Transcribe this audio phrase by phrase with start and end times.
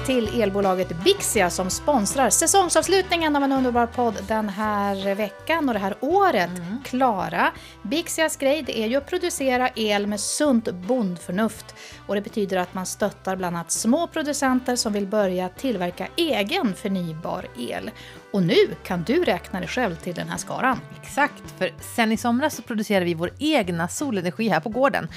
[0.00, 5.74] tack till elbolaget Bixia som sponsrar säsongsavslutningen av en underbar podd den här veckan och
[5.74, 6.50] det här året.
[6.84, 7.52] Klara,
[7.82, 11.74] Bixias grej det är ju att producera el med sunt bondförnuft
[12.06, 16.74] och det betyder att man stöttar bland annat små producenter som vill börja tillverka egen
[16.74, 17.90] förnybar el.
[18.32, 20.80] Och nu kan du räkna dig själv till den här skaran.
[21.02, 25.08] Exakt, för sen i somras så producerade vi vår egna solenergi här på gården.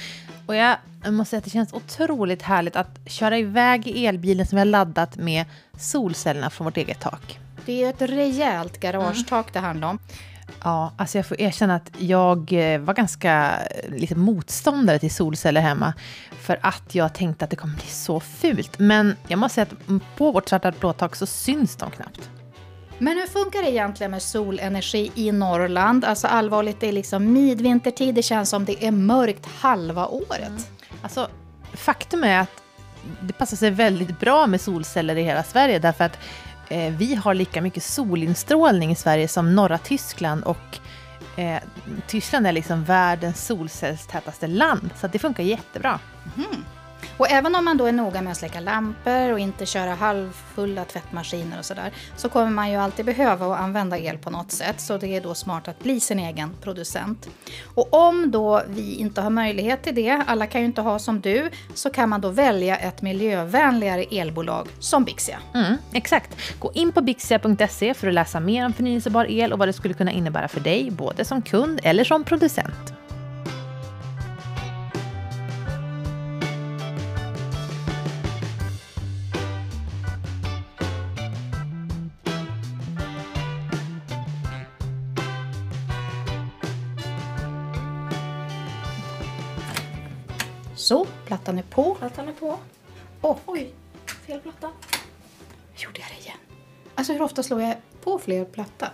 [0.46, 0.76] Och jag
[1.06, 4.66] måste säga att det känns otroligt härligt att köra iväg i elbilen som vi har
[4.66, 5.44] laddat med
[5.78, 7.38] solcellerna från vårt eget tak.
[7.66, 9.98] Det är ett rejält garagetak det handlar om.
[10.62, 13.58] Ja, alltså jag får erkänna att jag eh, var ganska
[13.88, 15.94] lite motståndare till solceller hemma.
[16.30, 18.78] För att jag tänkte att det kommer bli så fult.
[18.78, 22.30] Men jag måste säga att på vårt svarta blåtak så syns de knappt.
[22.98, 26.04] Men hur funkar det egentligen med solenergi i Norrland?
[26.04, 30.70] Alltså allvarligt, det är liksom midvintertid, det känns som det är mörkt halva året.
[31.02, 31.28] Alltså,
[31.72, 32.62] faktum är att
[33.20, 36.18] det passar sig väldigt bra med solceller i hela Sverige därför att
[36.68, 40.78] eh, vi har lika mycket solinstrålning i Sverige som norra Tyskland och
[41.36, 41.62] eh,
[42.06, 46.00] Tyskland är liksom världens solcellstätaste land så det funkar jättebra.
[47.16, 50.84] Och även om man då är noga med att släcka lampor och inte köra halvfulla
[50.84, 54.80] tvättmaskiner och sådär så kommer man ju alltid behöva att använda el på något sätt
[54.80, 57.28] så det är då smart att bli sin egen producent.
[57.74, 61.20] Och om då vi inte har möjlighet till det, alla kan ju inte ha som
[61.20, 65.38] du, så kan man då välja ett miljövänligare elbolag som Bixia.
[65.54, 66.58] Mm, exakt.
[66.58, 69.94] Gå in på bixia.se för att läsa mer om förnyelsebar el och vad det skulle
[69.94, 73.03] kunna innebära för dig, både som kund eller som producent.
[91.34, 91.94] Plattan är på.
[91.94, 92.58] Plattan är på.
[93.20, 93.70] Och Oj,
[94.26, 94.70] fel platta.
[95.76, 96.38] gjorde jag det igen.
[96.94, 98.90] Alltså hur ofta slår jag på fler platta?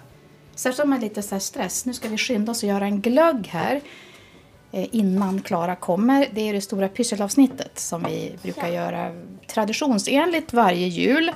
[0.54, 1.86] Särskilt om jag är lite så stress.
[1.86, 3.80] Nu ska vi skynda oss och göra en glögg här
[4.72, 6.28] eh, innan Klara kommer.
[6.32, 9.12] Det är det stora pysselavsnittet som vi brukar göra
[9.46, 11.32] traditionsenligt varje jul.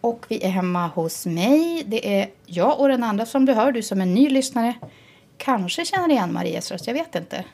[0.00, 1.82] Och vi är hemma hos mig.
[1.86, 4.74] Det är jag och den andra som du hör, du som är ny lyssnare.
[5.36, 7.44] Kanske känner igen Marias röst, jag vet inte.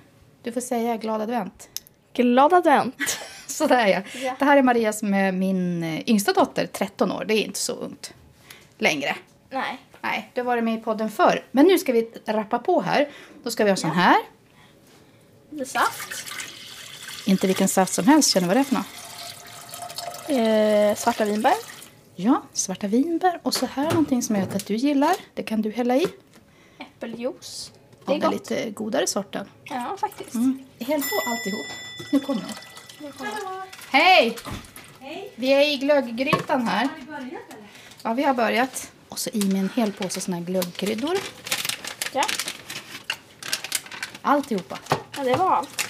[0.43, 1.69] Du får säga glad advent.
[2.13, 3.19] Glad advent.
[3.47, 4.03] Sådär ja.
[4.23, 4.37] Ja.
[4.39, 7.25] Det här är Maria som är min eh, yngsta dotter, 13 år.
[7.25, 8.15] Det är inte så ungt
[8.79, 9.17] längre.
[9.51, 9.79] Nej.
[10.01, 11.45] Nej, det var det med i podden förr.
[11.51, 13.09] Men nu ska vi rappa på här.
[13.43, 14.17] Då ska vi ha sån här.
[15.51, 16.33] Lite saft.
[17.27, 18.87] Inte vilken saft som helst, känner du vad det är för något?
[20.29, 21.55] Eh, svarta vinbär.
[22.15, 23.41] Ja, svarta vinbär.
[23.43, 25.17] Och så här någonting som jag vet att du gillar.
[25.35, 26.07] Det kan du hälla i.
[26.79, 27.73] Äppeljuice.
[28.07, 29.47] Det Det är är den lite godare sorten.
[29.65, 30.35] Ja, faktiskt.
[30.35, 30.59] Mm.
[30.79, 31.67] Häll på alltihop.
[32.13, 33.63] Nu kommer hon.
[33.91, 34.37] Hej!
[35.35, 36.89] Vi är i glögggrytan här.
[38.03, 38.93] Ja, vi har börjat.
[39.09, 41.17] Och så i med en hel påse såna här glöggkryddor.
[42.13, 42.23] Ja.
[44.23, 44.79] Alltihopa.
[45.17, 45.89] ja, det var allt.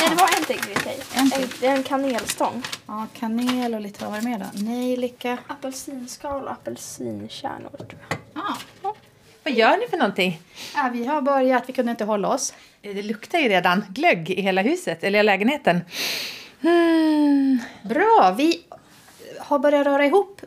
[0.00, 0.98] Nej, det var en till grej.
[1.14, 1.64] En En, till.
[1.68, 2.62] en kanelstång.
[2.86, 4.58] Ja, kanel och lite vad var det mer då?
[4.64, 5.38] Nejlika.
[5.46, 8.18] Apelsinskal och apelsinkärnor tror jag.
[8.34, 8.56] Ja.
[9.46, 10.40] Vad gör ni för någonting?
[10.74, 11.62] ja, vi har börjat.
[11.66, 12.54] Vi kunde inte hålla oss.
[12.82, 15.80] Eh, Det luktar ju redan glögg i hela huset, eller i lägenheten.
[16.62, 17.58] Mm.
[17.84, 18.62] Bra, vi
[19.38, 20.40] har börjat röra ihop.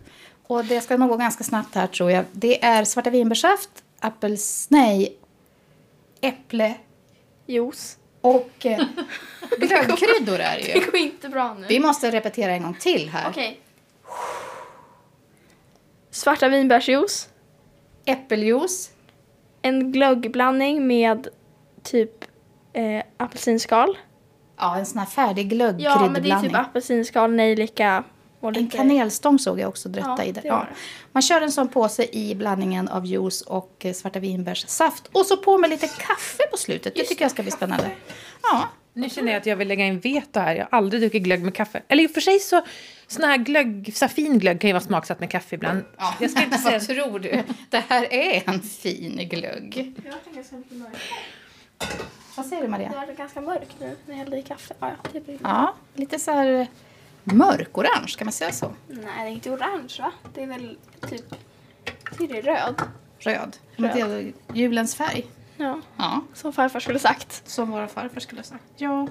[0.48, 2.26] Och det ska nog gå ganska snabbt här tror jag.
[2.32, 4.68] Det är svarta vinbärssaft, appels...
[4.70, 5.18] Nej,
[6.22, 6.76] äpple
[7.46, 7.98] Juice.
[8.22, 8.82] och eh,
[9.60, 10.86] glöggkryddor är det Det ju.
[10.86, 11.66] går inte bra nu.
[11.70, 13.30] Vi måste repetera en gång till här.
[13.30, 13.60] Okej.
[16.12, 17.29] Svarta vinbärsjuice.
[18.06, 18.90] Äppeljuice,
[19.62, 21.28] En glöggblandning med
[21.84, 22.26] typ
[22.74, 23.98] eh, apelsinskal.
[24.58, 26.52] ja en sån här färdig Ja, men det är glöggkryddblandning.
[26.52, 28.04] typ apelsinskal, nejlika
[28.40, 28.78] och En lite...
[28.78, 30.32] kanelstång såg jag också drätta Ja, i.
[30.32, 30.56] Det Ja.
[30.70, 30.76] det.
[31.12, 35.10] Man kör en sån påse i blandningen av juice och eh, svarta vinbärssaft.
[35.14, 36.94] Och så på med lite kaffe på slutet.
[36.94, 37.92] Det Just tycker jag ska bli spännande.
[38.44, 40.56] Ja, Nu känner jag att jag vill lägga in veto här.
[40.56, 41.82] Jag har aldrig druckit glögg med kaffe.
[41.88, 42.62] Eller i och för sig så,
[43.08, 45.84] sån här glögg, så här fin glögg kan ju vara smaksatt med kaffe ibland.
[46.20, 46.78] Jag ska inte säga...
[46.80, 47.44] Vad tror du?
[47.70, 49.94] Det här är en fin glögg.
[49.98, 50.12] Det.
[52.36, 52.90] Vad säger du Det Maria?
[53.08, 54.74] var ganska mörkt nu när jag hällde i kaffe.
[54.80, 55.38] Ja, ja, det blir...
[55.44, 56.68] Ja, lite så här
[57.24, 58.74] mörkorange, kan man säga så?
[58.88, 60.12] Nej, det är inte orange va?
[60.34, 60.78] Det är väl
[61.10, 61.26] typ...
[62.18, 62.82] Det är det röd.
[63.20, 63.58] Röd.
[63.78, 65.26] Men Det är julens färg.
[65.60, 67.42] Ja, Ja, som farfar skulle sagt.
[67.50, 68.64] som våra farfar skulle ha sagt.
[68.78, 69.08] Ja.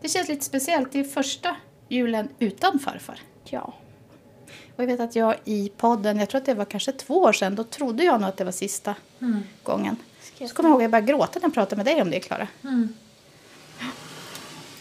[0.00, 0.92] Det känns lite speciellt.
[0.92, 1.56] Det är första
[1.88, 3.20] julen utan farfar.
[3.44, 3.74] Ja.
[4.76, 7.32] Och jag vet att jag i podden, jag tror att det var kanske två år
[7.32, 8.94] sedan, då trodde jag nog att det var sista
[9.62, 9.96] gången.
[10.38, 12.20] Så kommer jag ihåg att jag började gråta när jag pratade med dig om det,
[12.20, 12.48] Klara.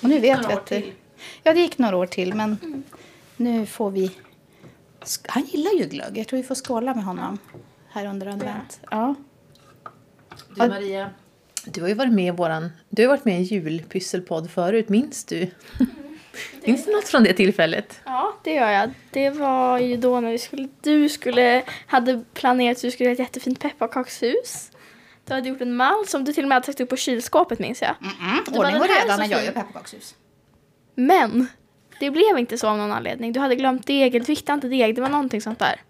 [0.02, 0.94] Och nu vet vi att det, till.
[1.44, 2.84] Ja, det gick några år till, men
[3.38, 4.12] nu får vi
[5.28, 6.18] Han gillar ju glögg.
[6.18, 7.38] Jag tror vi får skåla med honom
[7.90, 8.80] här under advent.
[8.92, 9.16] Ja.
[10.56, 11.10] Du Maria,
[11.66, 14.90] du har ju varit med i våran, du har varit med i en julpysselpodd förut,
[14.90, 15.48] minns du?
[16.66, 18.02] minns du något från det tillfället?
[18.06, 18.92] Ja, det gör jag.
[19.12, 23.14] Det var ju då när vi skulle, du skulle, hade planerat att du skulle göra
[23.14, 24.72] ett jättefint pepparkakshus.
[25.26, 27.60] Du hade gjort en mall som du till och med hade satt upp på kylskåpet
[27.60, 27.96] minns jag.
[28.02, 30.16] Mm, Det var ordning och reda när jag gör pepparkakshus.
[30.96, 31.48] Men
[32.00, 33.34] det blev inte så av någon anledning.
[33.34, 35.82] Du hade glömt deg, eller du hittade inte deg, det var någonting sånt där.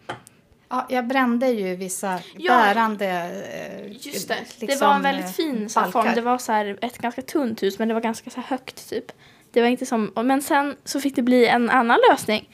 [0.74, 2.52] Ja, jag brände ju vissa Ja.
[2.52, 4.36] bärande eh, Just det.
[4.60, 6.08] det liksom, var en väldigt eh, fin så form.
[6.16, 9.06] Det var så här, ett ganska tunt hus men det var ganska så högt typ.
[9.52, 12.50] Det var inte som, men sen så fick det bli en annan lösning.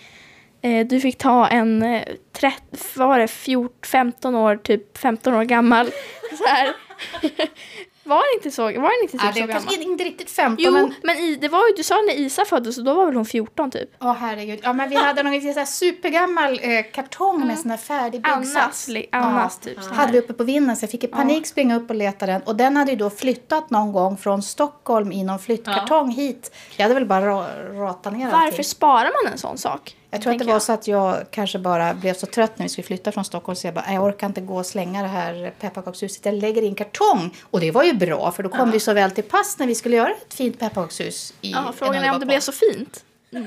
[0.62, 2.62] Eh, du fick ta en eh, 30,
[2.96, 5.92] vad var det, 14, 15 år, typ 15 år gammal.
[6.38, 6.74] Så här.
[8.10, 9.54] var inte så, var det inte typ Ja, så det gammal?
[9.64, 10.94] kanske inte riktigt 15 Jo, men...
[11.04, 13.26] men, i, det var ju, du sa när Isa föddes och då var väl hon
[13.26, 13.90] 14 typ?
[14.02, 14.60] Åh herregud.
[14.64, 18.90] Ja men vi hade någon så här supergammal eh, kartong med sån här färdig byggsats.
[19.12, 19.84] Annas typ.
[19.84, 19.96] så här.
[19.96, 22.42] hade vi uppe på vinden så jag fick i panik springa upp och leta den.
[22.42, 26.56] Och den hade ju då flyttat någon gång från Stockholm i någon flyttkartong hit.
[26.78, 28.64] Jag hade väl bara ra- ratat ner Varför allting.
[28.64, 29.96] sparar man en sån sak?
[30.12, 32.70] Jag tror att det var så att jag kanske bara blev så trött när vi
[32.70, 35.08] skulle flytta från Stockholm så jag bara, "Nej, jag orkar inte gå och slänga det
[35.08, 36.26] här pepparkakshuset.
[36.26, 37.36] Jag lägger i en kartong.
[37.44, 39.76] Och det var ju bra för då kom vi så väl till pass när vi
[39.76, 43.04] skulle göra ett fint pepparkakshus i Ja, frågan är om det blev så fint.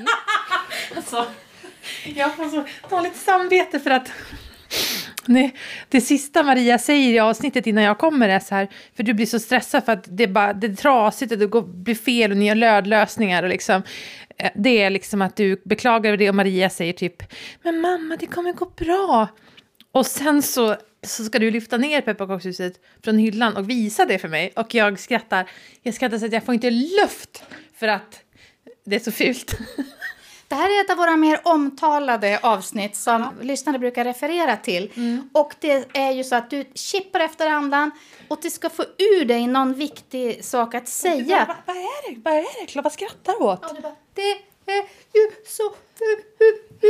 [0.95, 1.25] Alltså,
[2.03, 4.07] jag får så dåligt samvete för att
[5.27, 5.55] Nej,
[5.89, 9.25] det sista Maria säger i avsnittet innan jag kommer är så här, för du blir
[9.25, 12.31] så stressad för att det är, bara, det är trasigt och det går, blir fel
[12.31, 13.83] och ni har lödlösningar och liksom,
[14.37, 17.23] eh, det är liksom att du beklagar över det och Maria säger typ,
[17.61, 19.27] men mamma det kommer gå bra.
[19.91, 22.73] Och sen så, så ska du lyfta ner pepparkakshuset
[23.03, 25.49] från hyllan och visa det för mig och jag skrattar,
[25.81, 27.43] jag skrattar så att jag får inte luft
[27.75, 28.19] för att
[28.85, 29.57] det är så fult.
[30.53, 34.91] Det här är ett av våra mer omtalade avsnitt som lyssnare brukar referera till.
[34.95, 35.29] Mm.
[35.33, 37.91] Och det är ju så att du chippar efter andan
[38.27, 41.45] och det ska få ur dig någon viktig sak att säga.
[41.47, 42.21] Vad, vad är det?
[42.23, 42.65] Vad är det?
[42.65, 43.59] Klara, vad skrattar du åt?
[43.61, 44.31] Ja, du bara, det
[44.71, 44.83] är
[45.13, 45.63] ju så
[45.99, 46.81] fult.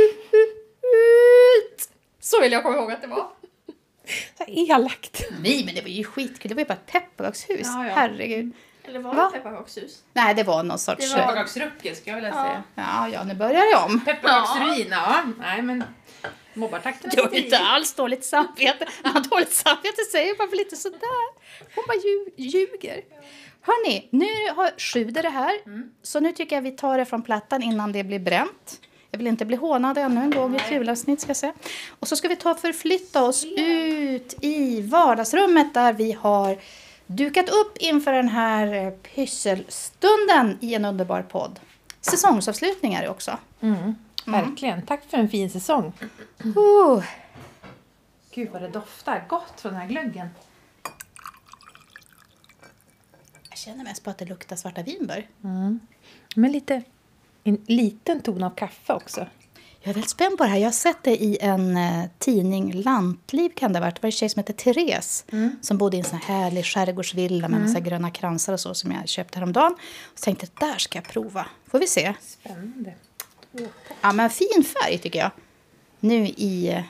[2.20, 3.28] Så vill jag komma ihåg att det var.
[4.38, 5.22] Så elakt.
[5.42, 6.48] Nej, men det var ju skitkul.
[6.48, 7.60] Det var ju bara ett pepparkakshus.
[7.62, 7.92] Ja, ja.
[7.94, 8.52] Herregud.
[8.84, 9.30] Eller var Va?
[9.32, 10.02] det pepparkakshus?
[10.12, 11.10] Nej, det var någon sorts...
[11.10, 12.62] Det var- Pepparkaksruckel skulle jag vilja säga.
[12.74, 14.00] Ja, ja, nu börjar det om.
[14.04, 15.22] Pepparkaksruin, ja.
[15.40, 15.84] Nej men
[16.54, 18.86] mobbartakten Du har inte alls dåligt samvete.
[19.04, 21.44] Man har dåligt samvete säger bara för lite sådär.
[21.74, 23.00] Hon bara lju- ljuger.
[23.62, 24.26] Hörni, nu
[24.56, 25.52] har sjuder det här.
[26.02, 28.80] Så nu tycker jag vi tar det från plattan innan det blir bränt.
[29.10, 31.52] Jag vill inte bli hånad ännu en gång i ett julavsnitt ska jag säga.
[32.00, 36.58] Och så ska vi ta förflytta oss ut i vardagsrummet där vi har
[37.06, 41.60] dukat upp inför den här eh, pysselstunden i en underbar podd.
[42.00, 43.38] Säsongsavslutningar också.
[44.26, 44.82] Verkligen.
[44.82, 45.92] Tack för en fin säsong.
[46.56, 47.04] Oh.
[48.30, 50.28] Gud vad det doftar gott från den här glöggen.
[53.48, 55.28] Jag känner mest på att det luktar svarta vinbär.
[56.36, 56.82] Men lite,
[57.44, 59.26] en liten ton av kaffe också.
[59.86, 60.58] Jag är väldigt spänd på det här.
[60.58, 63.94] Jag har sett det i en eh, tidning, Lantliv kan det ha varit.
[63.94, 65.24] Det var en tjej som hette Therese
[65.60, 68.92] som bodde i en sån här härlig skärgårdsvilla med massa gröna kransar och så som
[68.92, 69.72] jag köpte häromdagen.
[70.12, 71.46] Och så tänkte där ska jag prova.
[71.66, 72.14] Får vi se.
[72.20, 72.94] Spännande.
[74.00, 75.30] Ja, men fin färg tycker jag.
[76.00, 76.82] Nu i eh,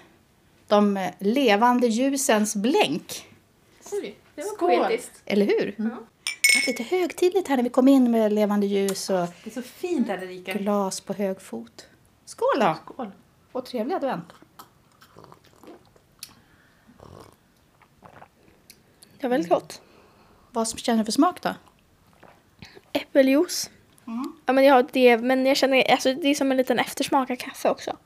[0.69, 3.27] de levande ljusens blänk.
[3.93, 4.71] Oj, det var Skål.
[4.71, 5.13] poetiskt.
[5.25, 5.75] Eller hur?
[5.77, 9.55] Det var lite högtidligt här när vi kom in med levande ljus och Det är
[9.55, 10.53] så fint här Erika.
[10.53, 11.87] glas på hög fot.
[12.37, 12.76] Skål då!
[12.85, 13.11] Skål.
[13.53, 14.33] Och trevlig advent.
[19.19, 19.83] Det var väldigt gott.
[20.50, 21.55] Vad känner du för smak då?
[22.93, 23.71] Äppeljuice.
[24.47, 27.37] Ja, men, ja, det, men jag känner, alltså, det är som en liten eftersmak av
[27.37, 27.97] kaffe också.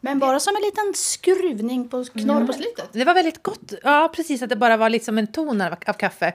[0.00, 2.88] Men bara som en liten skruvning på knorr på slutet.
[2.92, 3.72] Det var väldigt gott.
[3.82, 4.42] Ja, precis.
[4.42, 6.34] Att det bara var liksom en ton av, av kaffe.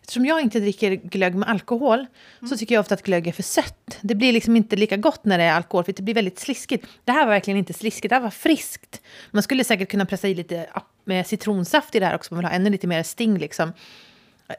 [0.00, 2.06] Eftersom jag inte dricker glögg med alkohol
[2.48, 3.98] så tycker jag ofta att glögg är för sött.
[4.00, 6.86] Det blir liksom inte lika gott när det är alkohol för det blir väldigt sliskigt.
[7.04, 9.00] Det här var verkligen inte sliskigt, det här var friskt.
[9.30, 10.66] Man skulle säkert kunna pressa i lite
[11.04, 13.72] med citronsaft i det här också om man vill ha ännu lite mer sting liksom.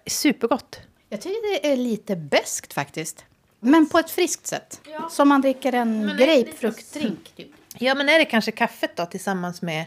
[0.06, 0.80] Supergott.
[1.10, 3.26] Jag tycker det är lite beskt faktiskt.
[3.60, 4.82] Men på ett friskt sätt.
[4.92, 5.10] Ja.
[5.10, 7.34] Som man dricker en grapefruktdrink.
[7.36, 7.48] Typ.
[7.78, 9.86] Ja, men är det kanske kaffet då tillsammans med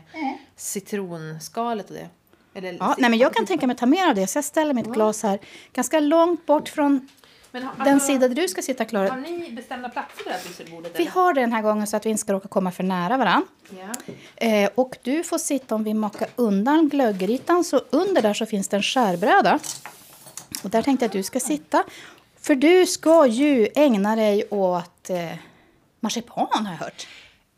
[0.57, 2.09] citronskalet och det?
[2.55, 4.27] Eller Ja, nej, men jag kan tänka mig att ta mer av det.
[4.27, 5.39] Så jag ställer mitt glas här
[5.73, 7.09] ganska långt bort från
[7.51, 9.17] Men har, den alltså, sida där du ska sitta, Har Klara.
[9.17, 10.93] ni bestämda platser på det här pysselbordet?
[11.01, 13.17] Vi har det den här gången så att vi inte ska råka komma för nära
[13.17, 13.43] varann.
[13.71, 14.13] Ja.
[14.47, 17.65] Eh, och du får sitta om vi makar undan glöggrytan.
[17.65, 19.59] Så under där så finns det en skärbräda.
[20.65, 21.85] Och där tänkte jag att du ska sitta.
[22.41, 25.17] För du ska ju ägna dig åt eh,
[26.01, 27.07] marsipan har jag hört.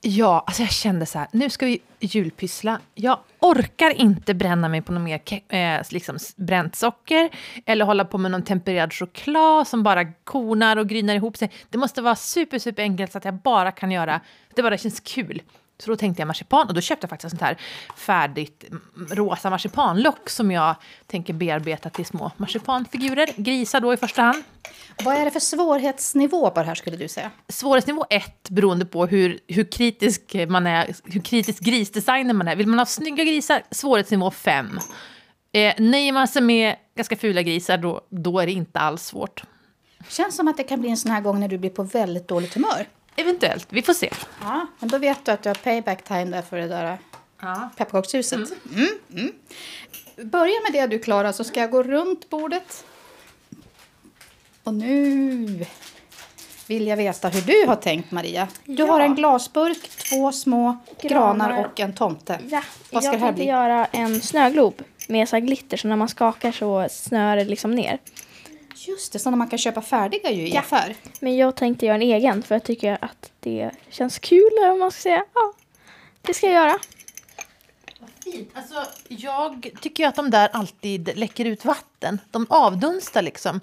[0.04, 2.80] Ja, alltså jag kände så här, nu ska vi julpyssla.
[2.94, 7.30] Jag orkar inte bränna mig på något mer eh, liksom bränt socker
[7.66, 11.50] eller hålla på med någon tempererad choklad som bara konar och grynar ihop sig.
[11.70, 14.20] Det måste vara super, super enkelt så att jag bara kan göra,
[14.54, 15.42] det bara känns kul.
[15.78, 17.58] Så då tänkte jag marsipan och då köpte jag faktiskt sånt här
[17.96, 20.74] färdigt mm, rosa marsipanlock som jag
[21.06, 23.28] tänker bearbeta till små marsipanfigurer.
[23.36, 24.42] Grisar då i första hand.
[25.04, 27.30] Vad är det för svårighetsnivå på det här skulle du säga?
[27.48, 32.56] Svårighetsnivå 1 beroende på hur, hur kritisk man är, hur kritisk grisdesigner man är.
[32.56, 34.78] Vill man ha snygga grisar, svårighetsnivå 5.
[35.52, 39.42] Eh, nöjer man sig med ganska fula grisar, då, då är det inte alls svårt.
[40.08, 42.28] Känns som att det kan bli en sån här gång när du blir på väldigt
[42.28, 42.86] dåligt humör.
[43.16, 44.10] Eventuellt, vi får se.
[44.42, 46.98] Ja, men då vet du att du har payback time där för det där
[47.40, 47.68] Ja.
[47.76, 48.38] pepparkakshuset.
[48.74, 48.88] Mm.
[49.14, 49.32] Mm,
[50.30, 52.84] Börja med det du Klara, så ska jag gå runt bordet.
[54.64, 55.66] Och nu
[56.66, 58.48] vill jag veta hur du har tänkt Maria.
[58.64, 58.86] Du Ja.
[58.92, 61.64] har en glasburk, två små granar, Granar.
[61.66, 62.38] och en tomte.
[62.48, 63.46] Ja, Vad ska jag det här tänkte bli?
[63.50, 67.70] göra en snöglob med så här glitter så när man skakar så snör det liksom
[67.74, 67.98] ner.
[68.88, 70.60] Just det, sådana man kan köpa färdiga ju i Ja.
[70.60, 70.96] affär.
[71.20, 74.78] Men jag tänkte göra en egen för jag tycker att det känns kul eller vad
[74.78, 75.24] man ska säga.
[75.34, 75.52] Ja,
[76.22, 76.78] det ska jag göra.
[78.24, 78.50] Fint.
[78.54, 82.18] Alltså, jag tycker ju att de där alltid läcker ut vatten.
[82.30, 83.60] De avdunstar liksom.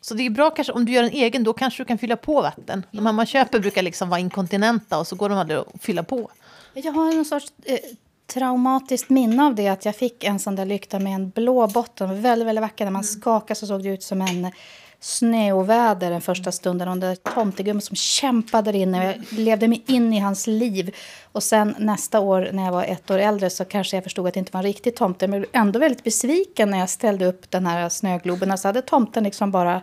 [0.00, 2.16] Så det är bra kanske om du gör en egen, då kanske du kan fylla
[2.16, 2.86] på vatten.
[2.90, 6.02] De här man köper brukar liksom vara inkontinenta och så går de aldrig att fylla
[6.02, 6.30] på.
[6.74, 7.78] Jag har en sorts eh,
[8.26, 12.22] traumatiskt minne av det att jag fick en sån där lykta med en blå botten.
[12.22, 12.84] Väldigt, väldigt vacker.
[12.84, 14.52] När man skakade så såg det ut som en
[15.00, 16.88] snöoväder den första stunden.
[16.88, 19.04] Och den tomtegummen som kämpade där inne.
[19.04, 20.94] Jag levde mig in i hans liv.
[21.32, 24.34] Och sen nästa år när jag var ett år äldre så kanske jag förstod att
[24.34, 25.28] det inte var en riktig tomte.
[25.28, 28.58] Men jag blev ändå väldigt besviken när jag ställde upp den här snögloben.
[28.58, 29.82] Så hade tomten liksom bara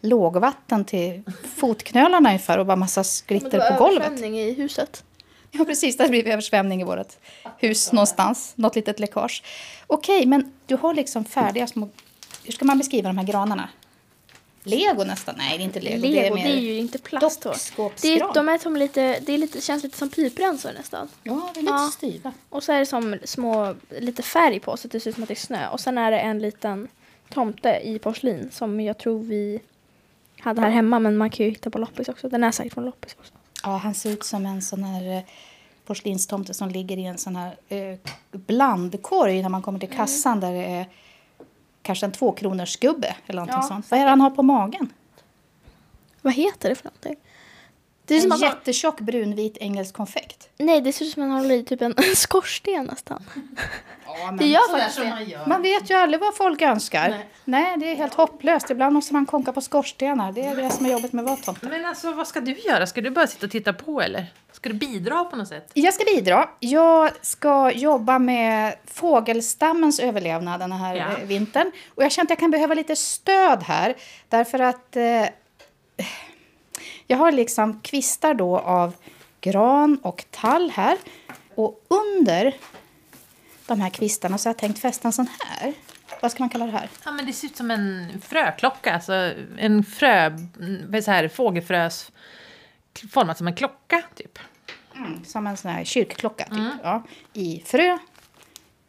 [0.00, 1.22] lågvatten till
[1.56, 4.20] fotknölarna ungefär och bara massa glitter på golvet.
[4.22, 5.04] i huset.
[5.50, 5.96] Ja, precis.
[5.96, 7.16] Det har blivit översvämning i vårt
[7.58, 8.52] hus någonstans.
[8.56, 9.42] Något litet läckage.
[9.86, 11.88] Okej, men du har liksom färdiga små...
[12.44, 13.68] Hur ska man beskriva de här granarna?
[14.62, 15.34] Lego nästan?
[15.38, 16.06] Nej, det är inte lego.
[16.06, 17.42] Lego, det är, det är ju inte plast.
[18.02, 21.08] Det, är, de är som lite, det är lite, känns lite som piprensor nästan.
[21.22, 21.90] Ja, det är lite Ja.
[21.92, 22.32] styva.
[22.48, 25.22] Och så är det som små, lite färg på så att det ser ut som
[25.22, 25.68] att det är snö.
[25.68, 26.88] Och sen är det en liten
[27.28, 29.60] tomte i porslin som jag tror vi
[30.40, 30.98] hade här hemma.
[30.98, 32.28] Men man kan ju hitta på loppis också.
[32.28, 33.32] Den är säkert från loppis också.
[33.62, 35.22] Ja, han ser ut som en sån här eh,
[35.86, 37.98] porslinstomte som ligger i en sån här eh,
[38.32, 40.86] blandkorg när man kommer till kassan där det är
[41.82, 43.90] kanske en tvåkronors gubbe eller någonting Ja, sånt.
[43.90, 44.92] Vad är det han har på magen?
[46.22, 47.16] Vad heter det för någonting?
[48.08, 50.48] Det är En som man, jättetjock brunvit engelsk konfekt.
[50.58, 53.24] nej, det ser ut som att man håller i typ en skorsten nästan.
[54.06, 55.46] Ja, Det gör faktiskt man gör.
[55.46, 57.22] Man vet ju aldrig vad folk önskar.
[57.44, 57.76] Nej.
[57.78, 58.70] det är helt hopplöst.
[58.70, 60.32] Ibland måste man konka på skorstenar.
[60.32, 61.68] Det är det som är jobbet med tomte.
[61.68, 62.86] Men alltså, vad ska du göra?
[62.86, 64.26] Ska du bara sitta och titta på eller?
[64.52, 65.70] Ska du bidra på något sätt?
[65.74, 66.48] Jag ska bidra.
[66.60, 71.04] Jag ska jobba med fågelstammens överlevnad den här Ja.
[71.18, 71.72] eh, vintern.
[71.94, 73.94] Och jag känner att jag kan behöva lite stöd här.
[74.28, 75.02] Därför att eh,
[77.08, 78.94] jag har liksom kvistar då av
[79.40, 80.98] gran och tall här.
[81.54, 82.54] Och under
[83.66, 85.72] de här kvistarna så har jag tänkt fästa en sån här.
[86.22, 86.88] Vad ska man kalla det här?
[87.04, 92.12] Ja, men det ser ut som en fröklocka, alltså en frö, mm, så här, fågelfrös
[93.10, 94.38] format som en klocka, typ.
[95.26, 96.80] Som en sån här kyrkklocka, typ.
[96.82, 97.98] Ja, I frö.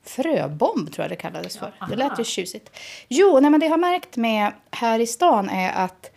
[0.04, 1.74] Fröbomb tror jag det kallades för.
[1.90, 2.80] Det lät ju tjusigt.
[3.08, 6.12] Jo, nej, men det jag har märkt med här i stan är att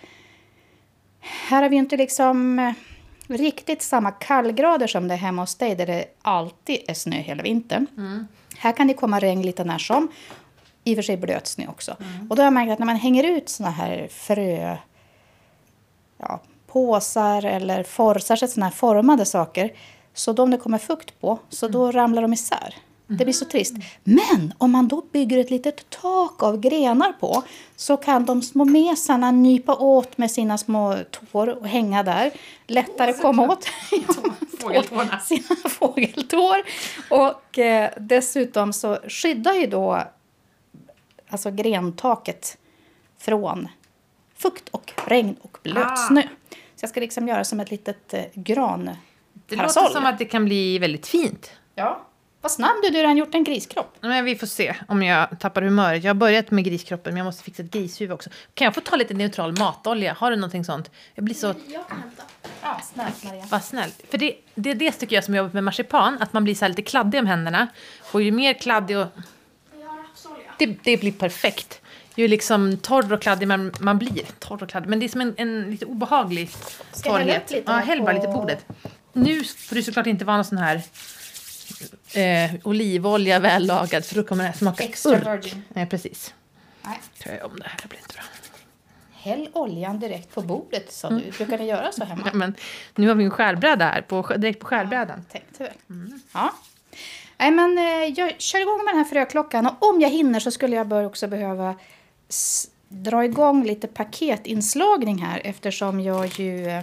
[1.23, 2.73] här har vi inte liksom eh,
[3.27, 7.43] riktigt samma kallgrader som det är hemma hos dig där det alltid är snö hela
[7.43, 7.87] vintern.
[8.59, 10.09] Här kan det komma regn lite när som.
[10.85, 11.97] I och för sig blöt snö också.
[12.31, 14.77] Och då har jag märkt att när man hänger ut såna här frö
[16.19, 19.73] ja, påsar eller forsar, så såna här formade saker.
[20.15, 22.75] Så om det kommer fukt på, så då ramlar de isär.
[23.07, 23.75] Det blir så trist.
[24.05, 27.43] Men om man då bygger ett litet tak av grenar på
[27.77, 32.31] så kan de små mesarna nypa åt med sina små tår och hänga där.
[32.67, 33.65] Lättare komma åt
[34.61, 35.19] Fågeltårna.
[35.19, 36.57] sina fågeltår.
[37.11, 40.03] Och eh, dessutom så skyddar ju då
[41.29, 42.59] alltså grentaket
[43.19, 43.69] från
[44.37, 45.97] fukt och regn och blöt Ah.
[46.77, 48.91] Så jag ska liksom göra som ett litet eh, gran.
[49.47, 51.51] Det låter som att det kan bli väldigt fint.
[51.75, 52.07] Ja.
[52.43, 53.97] Vad snabb du, du har redan gjort en griskropp.
[54.01, 56.05] Men vi får se om jag tappar humöret.
[56.05, 58.31] Jag har börjat med griskroppen, men jag måste fixa ett grishuvud också.
[58.55, 60.13] Kan jag få ta lite neutral matolja?
[60.19, 60.91] Har du någonting sånt?
[61.15, 61.47] Jag blir så...
[61.47, 62.23] Jag kan hämta.
[62.63, 63.45] Ja, snällt Maria.
[63.51, 64.03] Vad snällt.
[64.11, 66.65] För det, det är det tycker jag som jobbet med marsipan, att man blir så
[66.65, 67.67] här lite kladdig om händerna.
[68.13, 69.07] Och ju mer kladdig och...
[69.81, 70.53] Jag har rapsolja.
[70.59, 71.81] Det, det blir perfekt.
[72.17, 74.23] Ju liksom torr och kladdig man, man blir.
[74.39, 74.89] Torr och kladdig.
[74.89, 76.51] Men det är som en, en lite obehaglig
[76.93, 77.43] Ska jag hälla torrhet.
[77.45, 78.67] upp lite Ja, häll bara på- lite på bordet.
[79.13, 80.81] nu får det såklart inte vara någon sån här
[82.15, 85.27] eh, olivolja vällagad för då kommer det här smaka Extra urk.
[85.27, 85.63] virgin.
[85.69, 86.35] Nej, precis.
[86.83, 87.01] Nej.
[87.23, 88.23] Tror jag om det här, det blir inte bra.
[89.13, 91.31] Häll oljan direkt på bordet, sa du.
[91.31, 92.23] Brukar ni göra så hemma?
[92.25, 92.55] Nej, men
[92.95, 95.25] nu har vi en skärbräda här, på, direkt på skärbrädan.
[95.33, 95.73] Tänkte väl.
[96.33, 96.53] Ja.
[97.39, 97.85] Nej, men eh,
[98.19, 101.05] jag kör igång med den här fröklockan och om jag hinner så skulle jag bör
[101.05, 101.75] också behöva
[102.89, 106.83] dra igång lite paketinslagning här eftersom jag ju eh,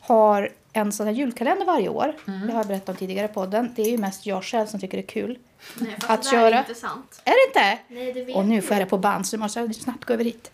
[0.00, 2.14] har en sån här julkalender varje år.
[2.46, 3.72] Det har jag berättat om tidigare i podden.
[3.76, 5.38] Det är ju mest jag själv som tycker det är kul.
[5.80, 6.54] Nej, Att det köra.
[6.54, 7.22] är inte sant.
[7.24, 7.82] Är det inte?
[7.88, 10.04] Nej, det vet Och nu får jag det på band så nu måste jag snabbt
[10.04, 10.50] gå över hit.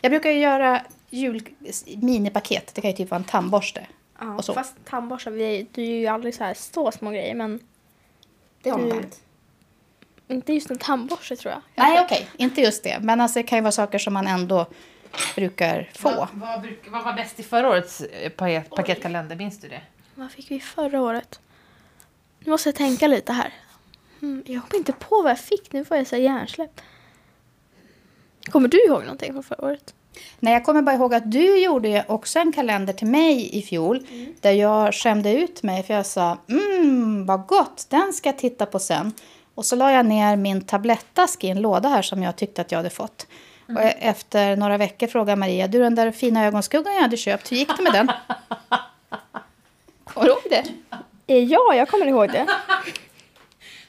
[0.00, 1.48] Jag brukar ju göra jul,
[1.96, 2.74] minipaket.
[2.74, 3.86] Det kan ju typ vara en tandborste.
[4.20, 4.54] Ja, och så.
[4.54, 7.34] Fast tandborstar, vi, du gör ju aldrig så här så små grejer.
[7.34, 7.60] Men
[8.62, 9.20] Det har Du- hänt.
[10.28, 11.62] inte just en tandborste tror jag.
[11.74, 12.28] Nej, okej.
[12.36, 12.98] Inte just det.
[13.00, 14.66] Men alltså, det kan ju vara saker som man ändå
[15.34, 16.08] brukar få.
[16.10, 19.36] Vad, vad, bruk- vad var bäst i förra årets eh, paket, paketkalender?
[19.36, 19.80] Minns du det?
[20.14, 21.40] Vad fick vi förra året?
[22.38, 23.52] Nu måste jag tänka lite här.
[24.22, 25.72] Mm, jag kommer inte på vad jag fick.
[25.72, 26.80] Nu får jag säga hjärnsläpp.
[28.50, 29.94] Kommer du ihåg någonting från förra året?
[30.38, 34.06] Nej, jag kommer bara ihåg att du gjorde också en kalender till mig i fjol.
[34.40, 38.66] Där jag skämde ut mig för jag sa mm, vad gott, den ska jag titta
[38.66, 39.12] på sen.
[39.54, 42.72] Och så la jag ner min tablettask i en låda här som jag tyckte att
[42.72, 43.26] jag hade fått.
[43.68, 47.56] Och efter några veckor frågade Maria, du den där fina ögonskuggan jag hade köpt, hur
[47.56, 48.10] gick det med den?
[50.04, 50.64] Kommer du ihåg det?
[51.34, 52.46] Eh, Ja, jag kommer ihåg det.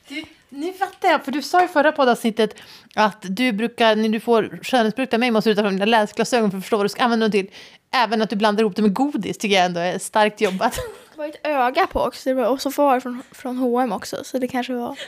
[0.08, 2.56] Du, nu fattar jag, för du sa i förra poddavsnittet
[2.96, 6.52] att du brukar, när du får skönhetsprodukt av mig, måste du ta fram dina läsglasögon
[6.52, 7.50] för att förstå vad du ska använda dem till.
[7.92, 10.76] Även att du blandar ihop det med godis tycker jag ändå är starkt jobbat.
[11.12, 12.32] Det var ett öga på också.
[12.34, 14.24] Och så var det från, från H&M också.
[14.24, 15.00] Så det kanske var...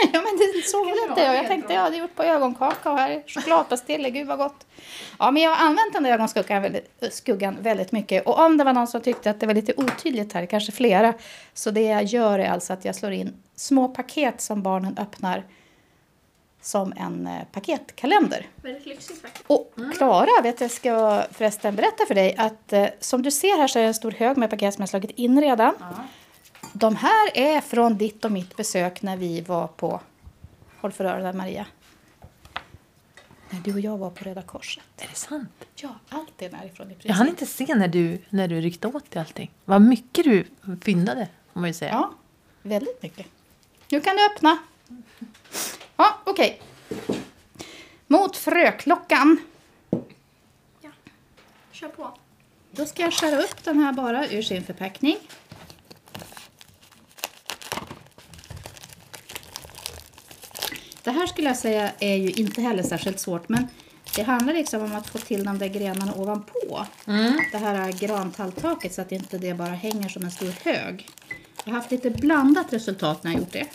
[0.12, 1.36] Ja, men det såg väl inte jag.
[1.36, 4.10] Jag tänkte jag hade gjort på ögonkaka och här är chokladpastiller.
[4.10, 4.66] Gud vad gott.
[5.18, 8.26] Ja, men jag har använt den där ögonskuggan väldigt, skuggan väldigt mycket.
[8.26, 11.14] Och om det var någon som tyckte att det var lite otydligt här, kanske flera.
[11.54, 15.44] Så det jag gör är alltså att jag slår in små paket som barnen öppnar
[16.62, 18.46] som en eh, paketkalender.
[18.56, 19.44] Väldigt lyxigt faktiskt.
[19.46, 23.66] Och Klara, vet jag ska förresten berätta för dig att eh, som du ser här
[23.66, 25.74] så är det en stor hög med paket som jag slagit in redan.
[26.72, 30.00] De här är från ditt och mitt besök när vi var på,
[30.80, 31.66] håll för öronen Maria.
[33.50, 34.84] När du och jag var på Röda Korset.
[34.96, 35.64] Är det sant?
[35.74, 37.08] Ja, allt är därifrån i princip.
[37.08, 39.50] Jag hann inte se när du, när du ryckte åt dig allting.
[39.64, 40.46] Vad mycket du
[40.84, 41.90] fyndade, får man ju säga.
[41.90, 42.14] Ja,
[42.62, 43.26] väldigt mycket.
[43.90, 44.58] Nu kan du öppna.
[45.96, 46.62] Ja, okej.
[48.06, 49.38] Mot fröklockan.
[50.80, 50.90] Ja.
[51.72, 52.10] Kör på.
[52.70, 55.16] Då ska jag skära upp den här bara ur sin förpackning.
[61.02, 63.68] Det här skulle jag säga är ju inte heller särskilt svårt men
[64.16, 66.86] det handlar liksom om att få till de där grenarna ovanpå.
[67.52, 71.08] Det här grantalltaket så att inte det bara hänger som en stor hög.
[71.64, 73.66] Jag har haft lite blandat resultat när jag gjort det.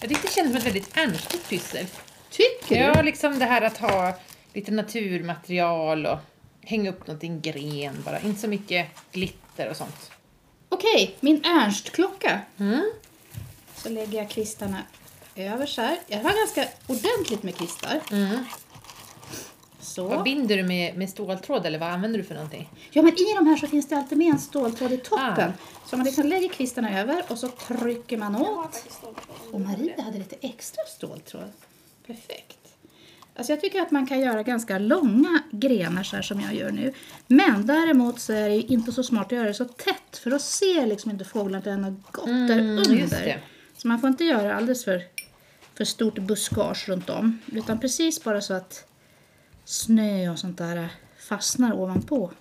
[0.00, 1.86] Jag tyckte det kändes som ett väldigt ärnsligt pyssel.
[2.30, 2.98] Tycker du?
[2.98, 4.18] Ja, liksom det här att ha
[4.52, 6.18] lite naturmaterial och
[6.60, 8.20] hänga upp någonting gren bara.
[8.20, 10.10] Inte så mycket glitter och sånt.
[10.68, 12.40] Okej, min Ernst-klocka.
[13.76, 14.82] Så lägger jag kvistarna
[15.36, 15.98] över så här.
[16.06, 18.00] Jag har ganska ordentligt med kvistar.
[19.80, 20.08] Så.
[20.08, 22.68] Vad binder du med, med ståltråd eller vad använder du för någonting?
[22.90, 25.50] Ja, men i de här så finns det alltid med en ståltråd i toppen.
[25.50, 25.86] Ah.
[25.86, 28.84] Så man liksom lägger kvistarna över och så trycker man åt.
[29.52, 31.52] Och Maria hade lite extra ståltråd.
[32.06, 32.58] Perfekt.
[33.36, 36.70] Alltså jag tycker att man kan göra ganska långa grenar så här som jag gör
[36.70, 36.92] nu.
[37.26, 40.30] Men däremot så är det ju inte så smart att göra det så tätt för
[40.30, 42.58] då ser liksom inte fåglarna att den har gått där
[42.94, 43.24] just under.
[43.24, 43.38] det.
[43.76, 45.02] Så man får inte göra alldeles för,
[45.74, 47.38] för stort buskage runt om.
[47.52, 48.86] Utan precis bara så att
[49.64, 52.32] snö och sånt där fastnar ovanpå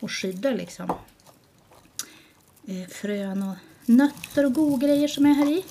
[0.00, 0.92] och skyddar liksom
[2.68, 5.64] eh, frön och nötter och godgrejer som är här i.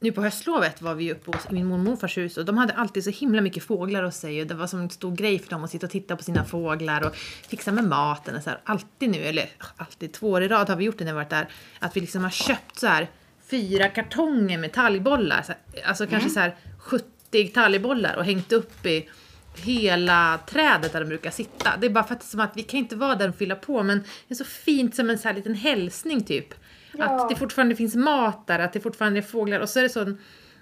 [0.00, 2.72] Nu på höstlovet var vi uppe hos min mormor och morfars hus och de hade
[2.72, 5.50] alltid så himla mycket fåglar hos sig och det var som en stor grej för
[5.50, 7.16] dem att sitta och titta på sina fåglar och
[7.48, 8.60] fixa med maten och så här.
[8.64, 11.30] Alltid nu, eller alltid två år i rad har vi gjort det när vi varit
[11.30, 13.10] där, att vi liksom har köpt så här
[13.50, 15.44] fyra kartonger med talgbollar,
[15.84, 19.08] alltså kanske så här 70 talgbollar och hängt upp i
[19.56, 21.76] hela trädet där de brukar sitta.
[21.80, 23.82] Det är bara för att som att vi kan inte vara där och fylla på
[23.82, 26.54] men det är så fint som en så här liten hälsning typ.
[26.98, 29.60] Att det fortfarande finns mat där, att det fortfarande är fåglar.
[29.60, 30.16] Och så är det så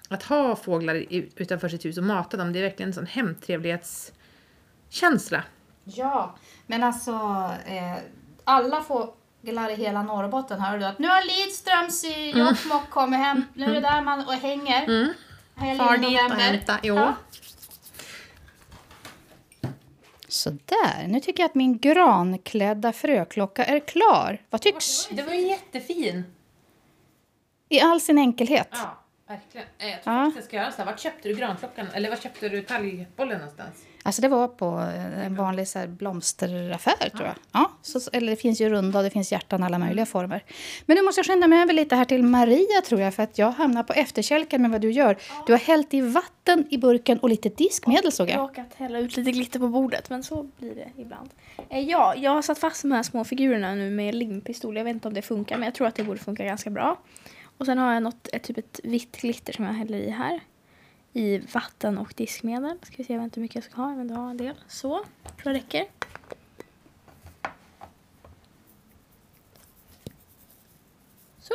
[0.08, 3.06] att ha fåglar i- utanför sitt hus och mata dem, det är verkligen en sån
[3.06, 5.42] hemtrevlighetskänsla.
[5.84, 7.12] Ja, men alltså
[7.66, 7.96] eh,
[8.44, 8.80] alla
[9.44, 13.44] fåglar i hela Norrbotten hör du att nu har Lidströms i Jokkmokk kommit hem.
[13.54, 15.14] Nu är det där man och hänger.
[15.60, 16.94] Hela Far i dit och hämta, jo.
[16.94, 17.14] Ja.
[20.28, 24.42] Sådär, nu tycker jag att min granklädda fröklocka är klar.
[24.50, 25.06] Vad tycks?
[25.10, 26.24] Det var ju jättefin.
[27.68, 28.68] I all sin enkelhet.
[28.72, 29.66] Ja, verkligen.
[29.78, 30.24] Eh, Jag tror Ja.
[30.24, 30.84] faktiskt jag ska göra så här.
[30.84, 31.86] Vart köpte du granklockan?
[31.94, 33.84] Eller var köpte du talgbollen någonstans?
[34.06, 34.66] Alltså det var på
[35.24, 37.34] en vanlig så blomsteraffär tror jag.
[37.52, 40.44] Ja, så, eller det finns ju runda och det finns hjärtan alla möjliga former.
[40.86, 43.38] Men nu måste jag skynda mig över lite här till Maria tror jag för att
[43.38, 45.16] jag hamnar på efterkälken med vad du gör.
[45.46, 48.38] Du har hällt i vatten i burken och lite diskmedel såg jag.
[48.38, 51.30] råkat hälla ut lite glitter på bordet, men så blir det ibland.
[51.70, 54.76] Eh, ja, jag har satt fast de här små figurerna nu med limpistol.
[54.76, 57.00] Jag vet inte om det funkar, men jag tror att det borde funka ganska bra.
[57.58, 60.40] Och sen har jag något, ett, typ ett vitt glitter som jag häller i här.
[61.16, 62.78] I vatten och diskmedel.
[62.82, 64.36] Ska vi se, jag vet inte hur mycket jag ska ha, men det har en
[64.36, 64.54] del.
[64.68, 65.04] Så, tror
[65.42, 65.84] jag räcker.
[71.40, 71.54] Så.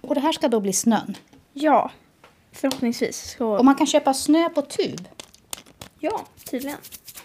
[0.00, 1.16] Och det här ska då bli snön.
[1.52, 1.90] Ja,
[2.52, 3.34] förhoppningsvis.
[3.38, 5.08] Så, Och man kan köpa snö på tub.
[6.00, 6.78] ja, tydligen.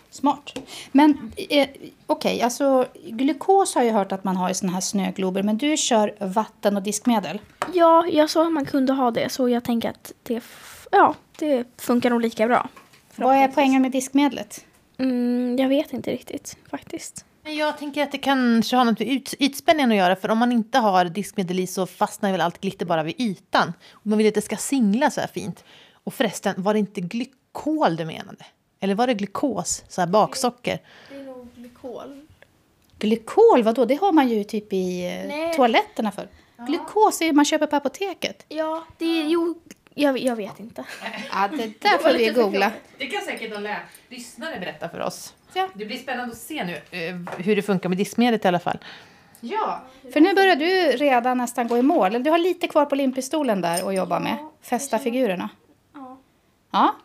[0.09, 0.53] Smart.
[0.91, 1.69] Men eh,
[2.05, 5.43] okej, alltså glukos har jag hört att man har i såna här snöglober.
[5.43, 7.41] Men du kör vatten och diskmedel.
[7.73, 10.43] Ja, jag såg att man kunde ha det, så jag tänker att det,
[10.91, 12.69] ja, det funkar nog lika bra.
[13.15, 14.65] Vad är poängen med diskmedlet?
[14.97, 17.25] Mm, jag vet inte riktigt faktiskt.
[17.43, 20.15] Men Jag tänker att det kanske har något med yt- ytspänningen att göra.
[20.15, 23.73] För om man inte har diskmedel i så fastnar väl allt glitter bara vid ytan.
[23.91, 25.63] Och man vill att det ska singla så här fint.
[26.03, 28.45] Och förresten, var det inte glykol du menade?
[28.79, 30.79] Eller var det glukos, så här baksocker?
[31.09, 32.21] Det är nog glykol.
[32.99, 33.85] Glykol, vadå?
[33.85, 35.53] Det har man ju typ i eh, Nej.
[35.53, 36.27] toaletterna för.
[36.67, 38.45] Glukos är det man köper på apoteket.
[38.49, 39.59] Ja, det är jo,
[39.93, 40.83] jag, jag vet inte.
[41.31, 42.71] Ja, det där får vi googla.
[42.97, 43.67] Det kan säkert någon
[44.09, 45.33] lyssnare berätta för oss.
[45.53, 45.69] Ja.
[45.73, 48.77] Det blir spännande att se nu eh, hur det funkar med diskmedlet i alla fall.
[49.39, 49.81] ja,
[50.13, 52.23] för nu börjar du redan nästan gå i mål.
[52.23, 54.37] Du har lite kvar på limpistolen där att jobba med.
[54.61, 55.49] Fästa figurerna.
[55.93, 56.17] Ja.
[56.71, 56.95] Ja.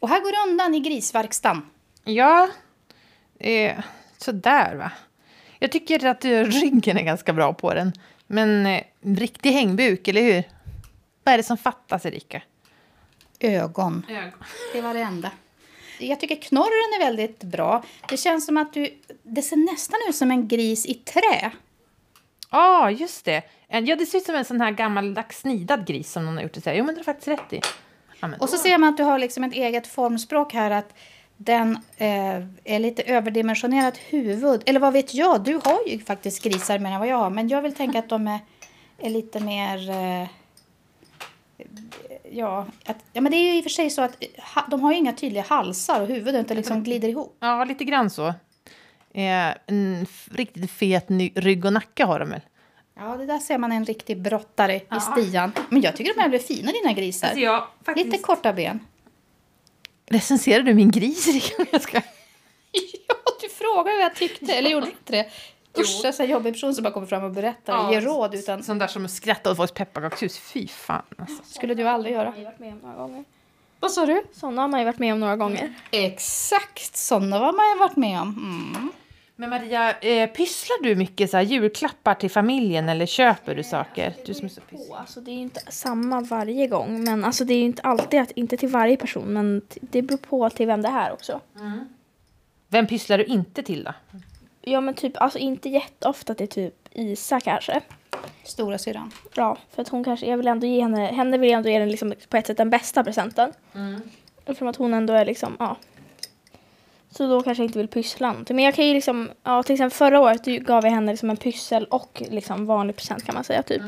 [0.00, 1.70] Och här går det undan i grisverkstan.
[2.04, 2.48] Ja,
[3.38, 3.74] eh,
[4.18, 4.90] sådär va.
[5.58, 7.92] Jag tycker att ryggen är ganska bra på den.
[8.26, 10.42] Men eh, riktig hängbuk, eller hur?
[11.24, 12.42] Vad är det som fattas, Erika?
[13.40, 14.06] Ögon.
[14.72, 15.30] Det var det enda.
[15.98, 17.82] Jag tycker knorren är väldigt bra.
[18.08, 19.00] Det känns som att du...
[19.22, 21.50] Det ser nästan ut som en gris i trä.
[22.50, 23.42] Ja, ah, just det.
[23.68, 26.42] En- Ja, det ser ut som en sån här gammaldags snidad gris som någon har
[26.42, 26.74] gjort det.
[26.74, 27.60] Jo, men det är faktiskt rätt i.
[28.20, 30.70] Ja, men Och så ser man att du har liksom ett eget formspråk här.
[30.70, 30.94] Att
[31.36, 34.62] den eh, är lite överdimensionerat huvud.
[34.66, 35.44] Eller vad vet jag?
[35.44, 37.30] Du har ju faktiskt grisar mer än vad jag har.
[37.30, 38.38] Men jag vill tänka att de är,
[38.98, 39.90] är lite mer...
[39.90, 40.28] Eh,
[42.30, 44.80] ja, att, ja, men det är ju i och för sig så att ha, de
[44.80, 47.36] har ju inga tydliga halsar och huvudet inte liksom glider ihop.
[47.40, 48.26] Ja, lite grann så.
[49.14, 52.40] Eh, en riktigt fet ny- rygg och nacke har de väl?
[52.96, 55.52] Ja, det där ser man en riktig brottare i stian.
[55.68, 57.28] Men jag tycker de här blir fina, dina grisar.
[57.28, 58.06] Alltså, jag, faktiskt...
[58.06, 58.80] Lite korta ben.
[60.06, 61.24] Recenserar du min gris,
[61.80, 62.00] ska...
[63.08, 64.54] Ja, du frågade vad jag tyckte.
[64.54, 65.26] Eller gjorde du inte det?
[65.78, 68.34] Usch, en sån jobbig person som bara kommer fram och berättar och ger råd.
[68.34, 70.38] Utan Sån där som skrattar åt folks pepparkakshus.
[70.38, 71.42] Fy fan alltså.
[71.44, 72.30] skulle du aldrig göra.
[72.30, 73.24] har ju varit med om några gånger.
[73.80, 74.22] Vad sa du?
[74.32, 75.74] Sådana har man ju varit med om några gånger.
[75.90, 78.28] Exakt sådana var man ju varit med om.
[78.72, 78.92] Mm.
[79.36, 84.14] Men Maria, eh, pysslar du mycket så här julklappar till familjen eller köper du saker?
[84.26, 84.88] Du som är så pysslig.
[84.88, 87.04] På, alltså det är ju inte samma varje gång.
[87.04, 89.32] Men alltså det är ju inte alltid att, inte till varje person.
[89.32, 91.40] Men det beror på till vem det är också.
[92.68, 93.92] Vem pysslar du inte till då?
[94.66, 97.80] Ja men typ, alltså inte jätteofta till typ Isa kanske.
[98.44, 99.12] Stora syrran.
[99.34, 101.78] Ja, för att hon kanske, jag vill ändå ge henne, henne vill jag ändå ge
[101.78, 103.52] den liksom på ett sätt den bästa presenten.
[104.44, 105.76] Eftersom att hon ändå är liksom, ja.
[107.10, 108.56] Så då kanske jag inte vill pyssla någonting.
[108.56, 111.36] Men jag kan ju liksom, ja till exempel förra året gav jag henne liksom en
[111.36, 113.82] pyssel och liksom vanlig present kan man säga typ.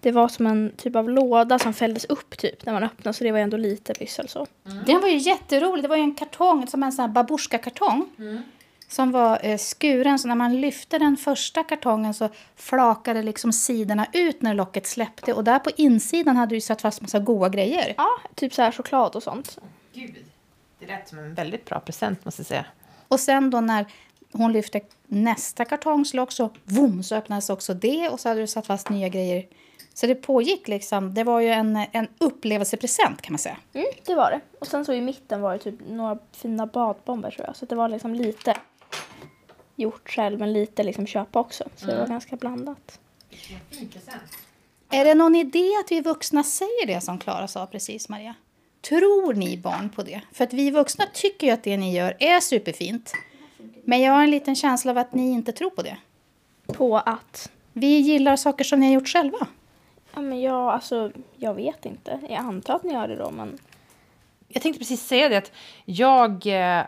[0.00, 3.24] Det var som en typ av låda som fälldes upp typ när man öppnade så
[3.24, 4.46] det var ju ändå lite pyssel så.
[4.86, 5.84] Den var ju jätterolig.
[5.84, 8.08] Det var ju en kartong, som en sån här babusjka-kartong.
[8.92, 14.06] Som var eh, skuren, så när man lyfte den första kartongen så flakade liksom sidorna
[14.12, 15.32] ut när locket släppte.
[15.32, 17.94] Och där på insidan hade du satt fast massa goda grejer.
[17.96, 19.58] Ja, typ så här choklad och sånt.
[19.92, 20.14] Gud,
[20.78, 22.64] det lät som en väldigt bra present måste jag säga.
[23.08, 23.86] Och sen då när
[24.32, 28.66] hon lyfte nästa kartongslock så, vroom, så öppnades också det och så hade du satt
[28.66, 29.46] fast nya grejer.
[29.94, 31.14] Så det pågick liksom.
[31.14, 33.56] Det var ju en, en upplevelsepresent kan man säga.
[33.72, 34.40] Mm, det var det.
[34.60, 37.56] Och sen så i mitten var det typ några fina badbomber tror jag.
[37.56, 38.56] Så det var liksom lite
[39.76, 41.64] gjort själv men lite liksom köpa också.
[41.76, 42.98] Så det var ganska blandat.
[44.90, 48.34] Är det någon idé att vi vuxna säger det som Klara sa precis, Maria?
[48.80, 50.20] Tror ni barn på det?
[50.32, 53.12] För att vi vuxna tycker ju att det ni gör är superfint.
[53.84, 55.96] Men jag har en liten känsla av att ni inte tror på det.
[56.66, 59.46] På att, Vi gillar saker som ni har gjort själva.
[60.14, 62.20] ja men jag, alltså, jag vet inte.
[62.28, 63.58] Jag antar att ni gör det då men
[64.48, 65.52] Jag tänkte precis säga det att
[65.84, 66.84] jag eh,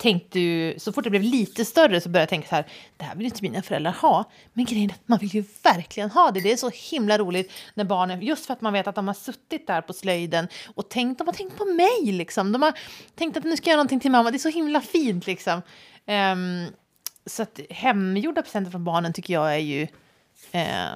[0.00, 3.04] tänkte ju, så fort det blev lite större så började jag tänka så här, det
[3.04, 4.30] här vill inte mina föräldrar ha.
[4.52, 6.40] Men grejen är att man vill ju verkligen ha det.
[6.40, 9.14] Det är så himla roligt när barnen, just för att man vet att de har
[9.14, 12.52] suttit där på slöjden och tänkt, de har tänkt på mig liksom.
[12.52, 12.72] De har
[13.14, 15.62] tänkt att nu ska jag göra någonting till mamma, det är så himla fint liksom.
[16.06, 16.66] Um,
[17.26, 19.88] så att hemgjorda presenter från barnen tycker jag är ju
[20.52, 20.90] eh,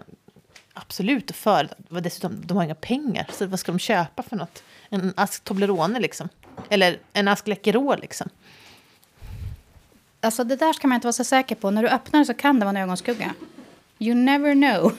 [0.72, 1.68] absolut för.
[1.88, 4.62] Dessutom, de har inga pengar, så vad ska de köpa för något?
[4.88, 6.28] En ask Toblerone liksom.
[6.68, 8.28] Eller en ask Läkerol liksom.
[10.24, 11.70] Alltså det där ska man inte vara så säker på.
[11.70, 13.34] När du öppnar så kan det vara en ögonskugga.
[13.98, 14.92] You never know.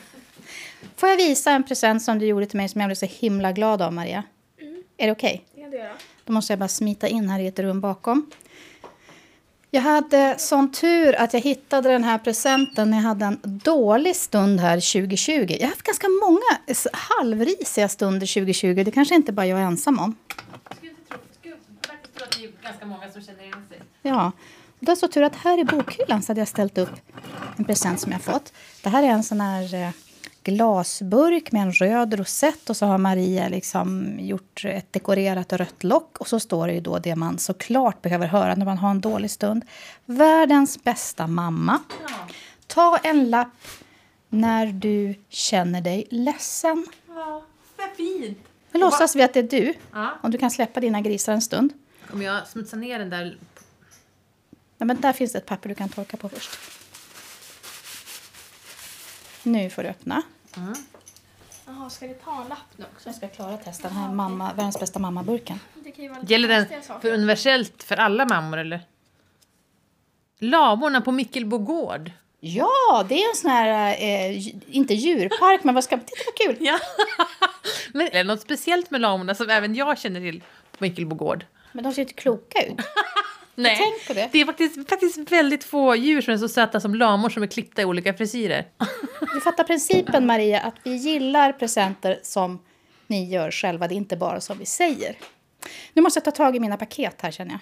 [0.95, 3.51] Får jag visa en present som du gjorde till mig som jag blev så himla
[3.51, 4.23] glad av, Maria?
[4.61, 4.83] Mm.
[4.97, 5.45] Är det okej?
[5.55, 5.79] Okay?
[5.79, 5.89] Ja,
[6.25, 8.31] Då måste jag bara smita in här i ett rum bakom.
[9.71, 14.15] Jag hade sån tur att jag hittade den här presenten när jag hade en dålig
[14.15, 15.31] stund här 2020.
[15.31, 18.83] Jag har haft ganska många halvrisiga stunder 2020.
[18.85, 20.15] Det kanske inte bara jag är ensam om.
[20.69, 21.55] Jag skulle inte tro, skulle
[22.15, 23.81] tro att det är ganska många som känner igen sig.
[24.01, 24.31] Ja.
[24.85, 26.89] Det är så tur att här i bokhyllan så hade jag ställt upp
[27.57, 28.53] en present som jag fått.
[28.83, 29.89] Det här är en sån här eh,
[30.43, 36.17] glasburk med en röd rosett och så har Maria liksom gjort ett dekorerat rött lock.
[36.17, 39.01] Och så står det ju då det man såklart behöver höra när man har en
[39.01, 39.65] dålig stund.
[40.05, 41.79] Världens bästa mamma.
[42.67, 43.67] Ta en lapp
[44.29, 46.87] när du känner dig ledsen.
[47.07, 47.43] Ja,
[47.77, 48.37] vad fint.
[48.71, 49.73] Nu låtsas vi att det är du.
[49.93, 50.09] Ja.
[50.21, 51.73] Om du kan släppa dina grisar en stund.
[52.13, 53.37] Om jag smutsar ner den där...
[54.77, 56.49] Nej, men där finns det ett papper du kan torka på först.
[59.43, 60.21] Nu får du öppna.
[60.57, 60.73] Mm.
[61.65, 63.09] Jaha, ska det ta en lapp nu också?
[63.09, 65.59] Jag ska Klara testa den här mamma, världens bästa mammaburken.
[66.27, 66.65] Gäller den
[67.01, 68.81] för universellt för alla mammor eller?
[70.39, 72.11] Lamorna på Mickelbo gård.
[72.39, 76.65] Ja, det är en sån här, eh, inte djurpark, men vad ska titta vad kul.
[76.65, 76.79] Ja.
[77.93, 81.45] men är det något speciellt med lamorna som även jag känner till på Mickelbo gård?
[81.71, 82.75] Men de ser inte kloka ut.
[83.55, 84.29] Nej, Tänk på det.
[84.31, 87.47] det är faktiskt, faktiskt väldigt få djur som är så söta som lamor som är
[87.47, 88.65] klippta i olika frisyrer.
[89.33, 92.59] Du fattar principen, Maria, att vi gillar presenter som
[93.07, 93.87] ni gör själva.
[93.87, 95.17] Det är inte bara som vi säger.
[95.93, 97.59] Nu måste jag ta tag i mina paket här, känner jag.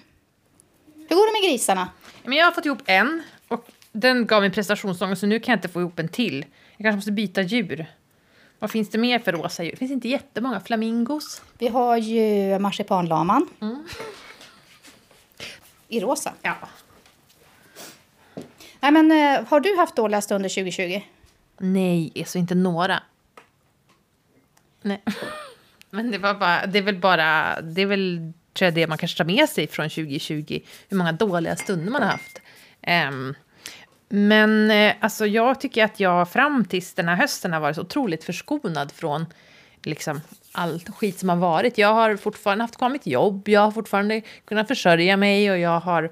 [1.09, 1.89] Hur går det med grisarna?
[2.23, 5.57] Men jag har fått ihop en och den gav mig prestationsångest så nu kan jag
[5.57, 6.45] inte få ihop en till.
[6.77, 7.85] Jag kanske måste byta djur.
[8.59, 9.71] Vad finns det mer för rosa djur?
[9.71, 10.59] Det finns inte jättemånga.
[10.59, 11.41] Flamingos.
[11.57, 13.47] Vi har ju marsipanlaman.
[13.61, 13.85] Mm
[15.93, 16.33] i rosa.
[16.41, 16.55] Ja.
[18.79, 21.01] Nej, men, eh, har du haft dåliga stunder 2020?
[21.57, 23.03] Nej, så inte några.
[24.81, 25.01] Nej.
[25.89, 28.97] Men det var bara, det är väl bara, det är väl tror jag det man
[28.97, 32.41] kanske tar med sig från 2020, hur många dåliga stunder man har haft.
[33.09, 33.35] Um,
[34.09, 37.81] men eh, alltså jag tycker att jag fram tills den här hösten har varit så
[37.81, 39.25] otroligt förskonad från
[39.85, 41.77] liksom, allt skit som har varit.
[41.77, 45.79] Jag har fortfarande haft kvar mitt jobb, jag har fortfarande kunnat försörja mig och jag
[45.79, 46.11] har...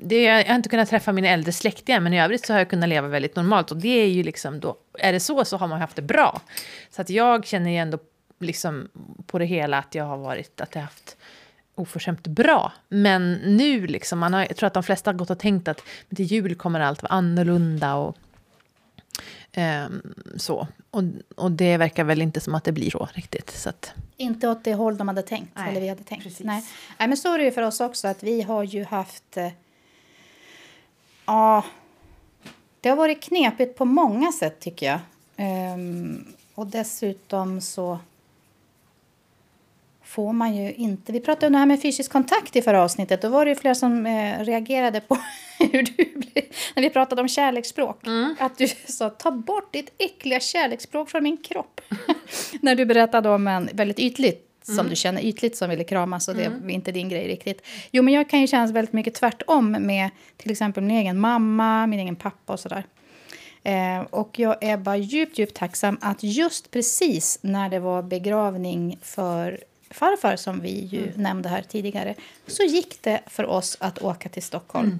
[0.00, 2.70] Det, jag har inte kunnat träffa mina äldre släktingar, men i övrigt så har jag
[2.70, 3.70] kunnat leva väldigt normalt.
[3.70, 6.40] Och det är ju liksom då, är det så så har man haft det bra.
[6.90, 7.98] Så att jag känner ju ändå
[8.40, 8.88] liksom
[9.26, 11.16] på det hela att jag har varit, att jag haft
[11.74, 12.72] oförskämt bra.
[12.88, 15.82] Men nu liksom, man har, jag tror att de flesta har gått och tänkt att
[16.16, 18.16] till jul kommer allt vara annorlunda och
[20.36, 20.68] så.
[20.90, 21.02] Och,
[21.36, 23.50] och det verkar väl inte som att det blir så riktigt.
[23.50, 23.92] Så att...
[24.16, 25.52] Inte åt det håll de hade tänkt.
[25.54, 26.40] Nej, eller vi hade tänkt.
[26.40, 26.64] Nej.
[26.98, 28.08] Nej, men så är det ju för oss också.
[28.08, 29.36] att Vi har ju haft...
[29.36, 29.48] Eh,
[31.26, 31.64] ja,
[32.80, 35.00] det har varit knepigt på många sätt, tycker jag.
[35.74, 37.98] Um, och dessutom så
[40.02, 41.12] får man ju inte...
[41.12, 43.22] Vi pratade om det här med fysisk kontakt i förra avsnittet.
[43.22, 45.18] Då var det flera som eh, reagerade på
[45.72, 46.44] hur du blev...
[46.74, 48.06] När vi pratade om kärleksspråk.
[48.06, 48.36] Mm.
[48.38, 51.80] Att du sa ta bort ditt äckliga kärleksspråk från min kropp.
[52.60, 54.90] när du berättade om en väldigt ytligt som mm.
[54.90, 56.70] du känner ytligt som ville kramas och det mm.
[56.70, 57.66] är inte din grej riktigt.
[57.90, 61.86] Jo, men jag kan ju känna väldigt mycket tvärtom med till exempel min egen mamma,
[61.86, 62.84] min egen pappa och sådär.
[63.62, 68.98] Eh, och jag är bara djupt, djupt tacksam att just precis när det var begravning
[69.02, 71.22] för farfar som vi ju mm.
[71.22, 72.14] nämnde här tidigare
[72.46, 74.98] så gick det för oss att åka till Stockholm.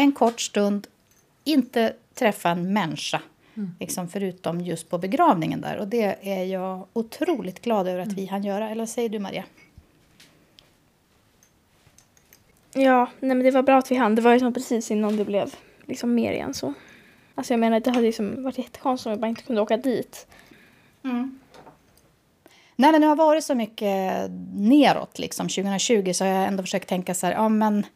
[0.00, 0.86] En kort stund,
[1.44, 3.22] inte träffa en människa.
[3.56, 3.74] Mm.
[3.80, 5.76] Liksom förutom just på begravningen där.
[5.76, 8.16] Och det är jag otroligt glad över att mm.
[8.16, 8.70] vi hann göra.
[8.70, 9.44] Eller vad säger du Maria?
[12.72, 14.14] Ja, nej men det var bra att vi hann.
[14.14, 15.54] Det var liksom precis innan det blev
[15.86, 16.74] liksom mer igen så.
[17.34, 20.26] Alltså jag menar det hade liksom varit jättekonstigt om vi bara inte kunde åka dit.
[21.04, 21.38] Mm.
[22.76, 26.88] När det nu har varit så mycket neråt, liksom 2020, så har jag ändå försökt
[26.88, 27.86] tänka så här, ja men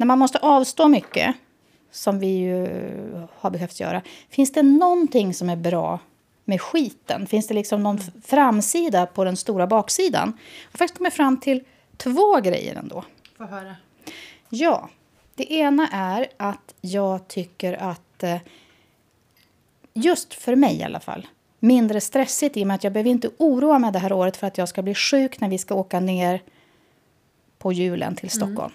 [0.00, 1.34] när man måste avstå mycket,
[1.90, 2.68] som vi ju
[3.38, 5.98] har behövt göra, finns det någonting som är bra
[6.44, 7.26] med skiten?
[7.26, 10.28] Finns det liksom någon framsida på den stora baksidan?
[10.38, 11.64] Jag har faktiskt kommit fram till
[11.96, 13.04] två grejer ändå.
[13.36, 13.76] Få höra.
[14.48, 14.88] Ja,
[15.34, 18.36] Det ena är att jag tycker att, eh,
[19.92, 21.26] just för mig i alla fall,
[21.58, 24.46] mindre stressigt i och med att jag behöver inte oroa mig det här året för
[24.46, 26.42] att jag ska bli sjuk när vi ska åka ner
[27.58, 28.72] på julen till Stockholm.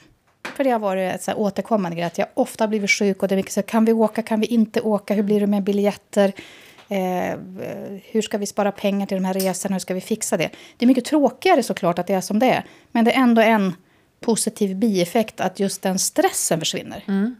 [0.55, 3.21] För det har varit ett så här återkommande grej att jag ofta har blivit sjuk
[3.21, 5.39] och det är mycket så här, kan vi åka, kan vi inte åka, hur blir
[5.39, 6.33] det med biljetter?
[6.89, 7.39] Eh,
[8.03, 10.49] hur ska vi spara pengar till de här resorna, hur ska vi fixa det?
[10.77, 13.41] Det är mycket tråkigare såklart att det är som det är, men det är ändå
[13.41, 13.73] en
[14.19, 17.03] positiv bieffekt att just den stressen försvinner.
[17.07, 17.35] Mm.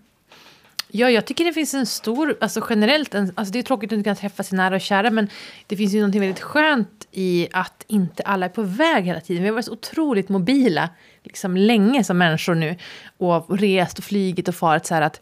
[0.87, 3.97] Ja, jag tycker det finns en stor, alltså generellt, en, alltså det är tråkigt att
[3.97, 5.29] inte kunna träffa sina nära och kära, men
[5.67, 9.43] det finns ju något väldigt skönt i att inte alla är på väg hela tiden.
[9.43, 10.89] Vi har varit så otroligt mobila
[11.25, 12.75] liksom länge som människor nu
[13.17, 15.21] och rest och flygit och farit så här att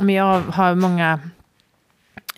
[0.00, 1.20] men jag har många,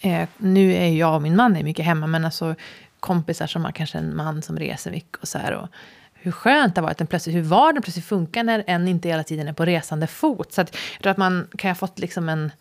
[0.00, 2.54] eh, nu är jag och min man är mycket hemma, men alltså
[3.00, 5.68] kompisar som har kanske en man som reser mycket och så här och
[6.24, 9.24] hur skönt det har varit, den plötsligt, hur vardagen plötsligt funkar när en inte hela
[9.24, 10.52] tiden är på resande fot.
[10.52, 12.52] Så att, jag tror att man kan ha fått liksom en...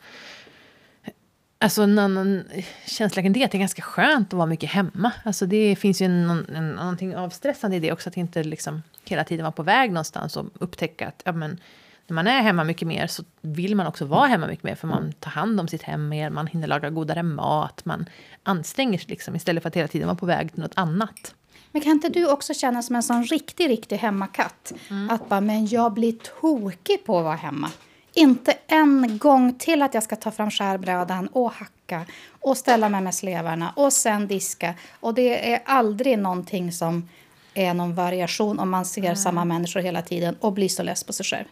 [1.63, 2.43] Alltså en annan
[2.85, 5.11] känsla kring det, att det är ganska skönt att vara mycket hemma.
[5.25, 9.23] Alltså det finns ju en, en, någonting avstressande i det också, att inte liksom hela
[9.23, 11.59] tiden vara på väg någonstans och upptäcka att ja, men,
[12.07, 14.87] när man är hemma mycket mer så vill man också vara hemma mycket mer, för
[14.87, 18.05] man tar hand om sitt hem mer, man hinner laga godare mat, man
[18.43, 21.35] anstränger sig liksom, istället för att hela tiden vara på väg till något annat.
[21.71, 24.73] Men kan inte du också känna som en sån riktig, riktig hemmakatt?
[25.09, 27.71] Att bara, men jag blir tokig på att vara hemma.
[28.13, 33.01] Inte en gång till att jag ska ta fram skärbrädan och hacka och ställa mig
[33.01, 34.73] med slevarna och sen diska.
[34.99, 37.09] Och det är aldrig någonting som
[37.53, 41.13] är någon variation om man ser samma människor hela tiden och blir så less på
[41.13, 41.45] sig själv.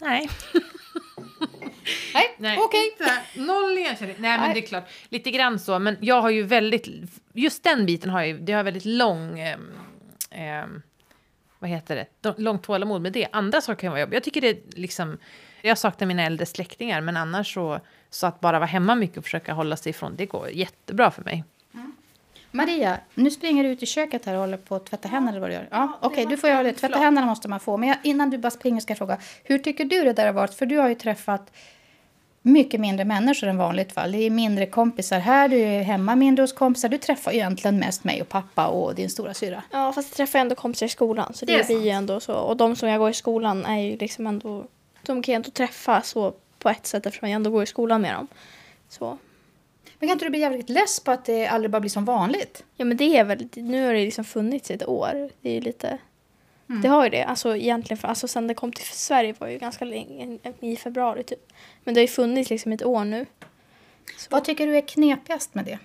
[0.00, 0.28] Nej.
[2.14, 2.92] Nej, Nej, okej.
[2.92, 3.12] inte.
[3.34, 4.16] Noll igenkänning.
[4.18, 4.54] Nej, men Nej.
[4.54, 4.88] det är klart.
[5.08, 5.78] Lite grann så.
[5.78, 6.88] Men jag har ju väldigt...
[7.32, 8.38] Just den biten har jag ju...
[8.38, 9.38] Det har väldigt lång...
[9.38, 9.72] ehm,
[10.30, 10.82] ehm,
[11.64, 12.34] vad heter det?
[12.36, 13.26] Långt tålamod med det.
[13.32, 14.14] Andra saker kan vara jobbigt.
[14.14, 15.18] Jag tycker det är liksom...
[15.62, 17.80] Jag saknar mina äldre släktingar, men annars så...
[18.10, 21.22] Så att bara vara hemma mycket och försöka hålla sig ifrån, det går jättebra för
[21.22, 21.44] mig.
[22.50, 25.40] Maria, nu springer du ut i köket här och håller på att tvätta händerna eller
[25.40, 25.68] vad du gör.
[25.70, 26.72] Ja, Okej, du får göra det.
[26.72, 27.76] Tvätta händerna måste man få.
[27.76, 30.32] Men jag, innan du bara springer ska jag fråga, hur tycker du det där har
[30.32, 30.54] varit?
[30.54, 31.52] För du har ju träffat
[32.46, 34.12] mycket mindre människor än vanligt fall.
[34.12, 36.88] Det är mindre kompisar här, du är hemma mindre hos kompisar.
[36.88, 39.62] Du träffar ju egentligen mest mig och pappa och din stora syra.
[39.70, 41.34] Ja, fast jag träffar ändå kompisar i skolan.
[41.34, 42.34] Så det, Det är blir ju ändå så.
[42.34, 44.64] Och de som jag går i skolan är ju liksom ändå...
[45.02, 48.00] De kan jag ändå träffa så på ett sätt eftersom jag ändå går i skolan
[48.00, 48.28] med dem.
[48.88, 49.18] Så.
[49.98, 52.64] Men kan inte du bli jävligt less på att det aldrig bara blir som vanligt?
[52.76, 55.30] Ja men det är väl, nu har det liksom funnits ett år.
[55.40, 55.98] Det är ju lite,
[56.74, 56.82] Mm.
[56.82, 57.24] det har ju det.
[57.24, 61.24] Alltså egentligen, för, alltså sen det kom till Sverige var ju ganska länge, i februari
[61.24, 61.52] typ.
[61.84, 63.26] Men det har ju funnits liksom ett år nu.
[64.18, 64.28] Så.
[64.30, 65.78] Vad tycker du är knepigast med det?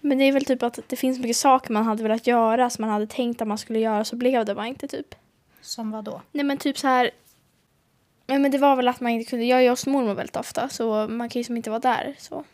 [0.00, 2.82] Men det är väl typ att det finns mycket saker man hade velat göra som
[2.82, 5.14] man hade tänkt att man skulle göra så blev det bara inte typ.
[5.60, 6.22] Som vad då?
[6.32, 7.10] Nej men typ så här.
[8.26, 10.68] Nej men det var väl att man inte kunde, jag är hos mormor väldigt ofta
[10.68, 12.44] så man kan ju som inte vara där så.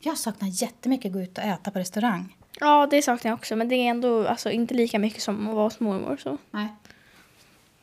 [0.00, 2.36] Jag saknar jättemycket att gå ut och äta på restaurang.
[2.60, 5.54] Ja det saknar jag också men det är ändå alltså, inte lika mycket som att
[5.54, 6.38] vara hos mormor så.
[6.50, 6.68] Nej.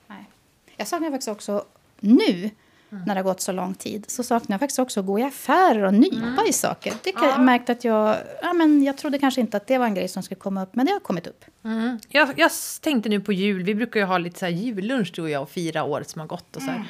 [0.07, 0.29] Nej.
[0.77, 1.65] Jag saknar faktiskt också
[1.99, 2.49] nu,
[2.89, 5.23] när det har gått så lång tid, så saknar jag faktiskt också att gå i
[5.23, 6.93] affärer och nypa i saker.
[7.03, 9.85] Det kan jag märkt att jag, ja, men jag trodde kanske inte att det var
[9.85, 11.45] en grej som skulle komma upp, men det har kommit upp.
[11.63, 11.99] Mm.
[12.09, 15.21] Jag, jag tänkte nu på jul, vi brukar ju ha lite så här jullunch du
[15.21, 16.83] och jag och fira året som har gått och så här,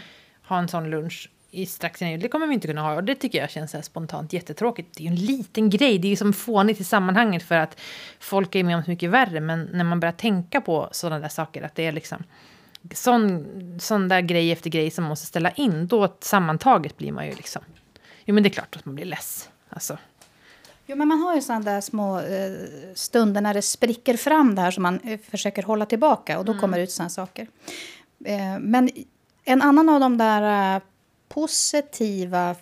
[0.47, 2.21] ha en sån lunch i strax innan jul.
[2.21, 4.97] Det kommer vi inte kunna ha och det tycker jag känns så här spontant jättetråkigt.
[4.97, 7.79] Det är ju en liten grej, det är ju som fånigt i sammanhanget för att
[8.19, 11.29] folk är med om så mycket värre men när man börjar tänka på sådana där
[11.29, 12.23] saker att det är liksom
[12.93, 13.45] sån,
[13.79, 17.61] sån där grej efter grej som måste ställa in, då sammantaget blir man ju liksom...
[18.25, 19.49] Jo men det är klart att man blir less.
[19.69, 19.97] Alltså.
[20.85, 22.51] Jo, men man har ju sådana där små eh,
[22.95, 26.77] stunder när det spricker fram där som man eh, försöker hålla tillbaka och då kommer
[26.77, 27.47] det ut sådana saker.
[28.25, 28.89] Eh, men
[29.43, 30.81] en annan av de där eh,
[31.33, 32.55] positiva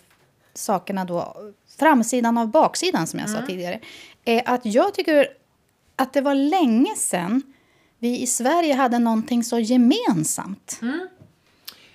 [0.53, 1.35] sakerna då,
[1.79, 3.79] framsidan av baksidan som jag sa tidigare,
[4.25, 5.27] är att jag tycker
[5.95, 7.41] att det var länge sedan
[7.99, 10.79] vi i Sverige hade någonting så gemensamt.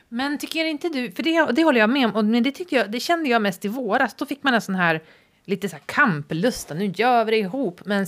[0.08, 2.74] Men tycker inte du, för det, det håller jag med om, och, men det, tyckte
[2.74, 4.14] jag, det kände jag mest i våras.
[4.14, 5.02] Då fick man en sån här
[5.44, 7.80] lite så här kamplusta, nu gör vi det ihop.
[7.84, 8.06] Men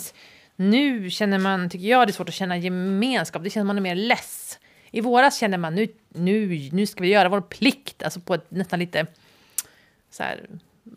[0.56, 3.44] nu känner man, tycker jag, det är svårt att känna gemenskap.
[3.44, 4.58] Det känner man är mer less.
[4.90, 8.50] I våras kände man nu, nu, nu ska vi göra vår plikt, alltså på ett
[8.50, 9.06] nästan lite
[10.10, 10.46] så här,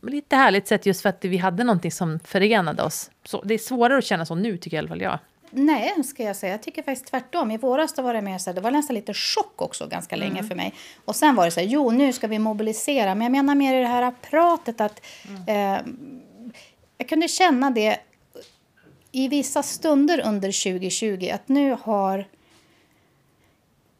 [0.01, 3.11] lite härligt sätt just för att vi hade någonting som förenade oss.
[3.23, 5.19] Så det är svårare att känna så nu tycker jag i alla fall jag.
[5.53, 6.51] Nej, ska jag säga.
[6.51, 7.51] Jag tycker faktiskt tvärtom.
[7.51, 10.15] I våras då var det mer så här, det var nästan lite chock också ganska
[10.15, 10.73] länge för mig.
[11.05, 13.15] Och sen var det så här, jo nu ska vi mobilisera.
[13.15, 15.01] Men jag menar mer i det här pratet att
[15.47, 15.79] eh,
[16.97, 17.97] jag kunde känna det
[19.11, 22.27] i vissa stunder under 2020 att nu har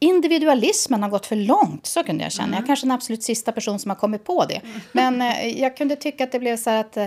[0.04, 2.54] individualismen har gått för långt, så kunde jag känna.
[2.54, 4.62] Jag är kanske den absolut sista person som har kommit på det.
[4.92, 7.06] Men eh, jag kunde tycka att det blev så att eh,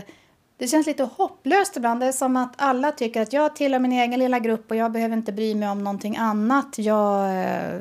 [0.59, 2.01] det känns lite hopplöst ibland.
[2.01, 4.93] Det är som att alla tycker att jag tillhör min egen lilla grupp och jag
[4.93, 6.79] behöver inte bry mig om någonting annat.
[6.79, 7.81] Jag, eh,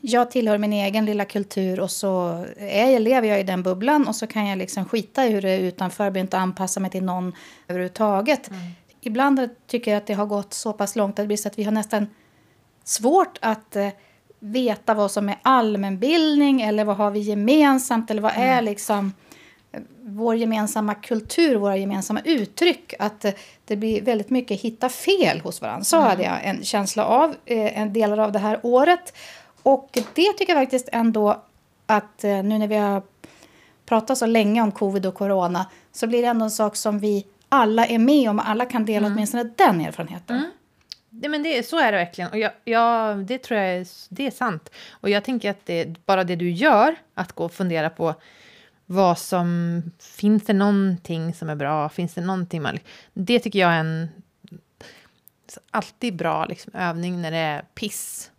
[0.00, 4.16] jag tillhör min egen lilla kultur och så är, lever jag i den bubblan och
[4.16, 6.04] så kan jag liksom skita i hur det är utanför.
[6.04, 7.32] Jag behöver inte anpassa mig till någon
[7.68, 8.50] överhuvudtaget.
[8.50, 8.60] Mm.
[9.00, 11.58] Ibland tycker jag att det har gått så pass långt att det blir så att
[11.58, 12.06] vi har nästan
[12.84, 13.76] svårt att
[14.44, 18.64] veta vad som är allmänbildning eller vad har vi gemensamt eller vad är mm.
[18.64, 19.12] liksom
[20.04, 22.94] vår gemensamma kultur, våra gemensamma uttryck.
[22.98, 23.32] Att eh,
[23.64, 25.84] det blir väldigt mycket hitta fel hos varandra.
[25.84, 26.08] Så mm.
[26.08, 29.16] hade jag en känsla av eh, en delar av det här året.
[29.62, 31.42] Och det tycker jag faktiskt ändå
[31.86, 33.02] att eh, nu när vi har
[33.86, 37.26] pratat så länge om covid och corona så blir det ändå en sak som vi
[37.48, 38.38] alla är med om.
[38.38, 39.16] Alla kan dela mm.
[39.16, 40.36] åtminstone den erfarenheten.
[40.36, 40.50] Mm.
[41.14, 42.30] Det, men det, så är det verkligen.
[42.30, 44.70] Och jag, jag, det tror jag är, det är sant.
[44.90, 48.14] Och jag tänker att det, bara det du gör, att gå och fundera på
[48.86, 49.82] vad som...
[49.98, 51.88] Finns det någonting som är bra?
[51.88, 52.78] Finns det någonting man...
[53.12, 54.08] Det tycker jag är en
[55.70, 58.30] alltid bra liksom, övning när det är piss.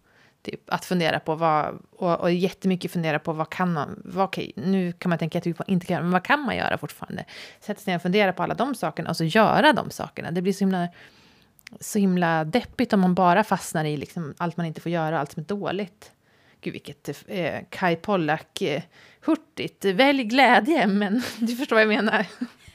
[0.41, 4.53] Typ, att fundera på vad, och, och jättemycket fundera på vad kan man, vad, okej,
[4.55, 7.25] nu kan man tänka att vi inte kan men vad kan man göra fortfarande?
[7.59, 10.31] Sätta sig ner och fundera på alla de sakerna och så göra de sakerna.
[10.31, 10.87] Det blir så himla,
[11.79, 15.31] så himla deppigt om man bara fastnar i liksom allt man inte får göra, allt
[15.31, 16.11] som är dåligt.
[16.61, 19.85] Gud, vilket eh, Kai Pollak-hurtigt.
[19.85, 22.25] Eh, Välj glädje, men du förstår vad jag menar.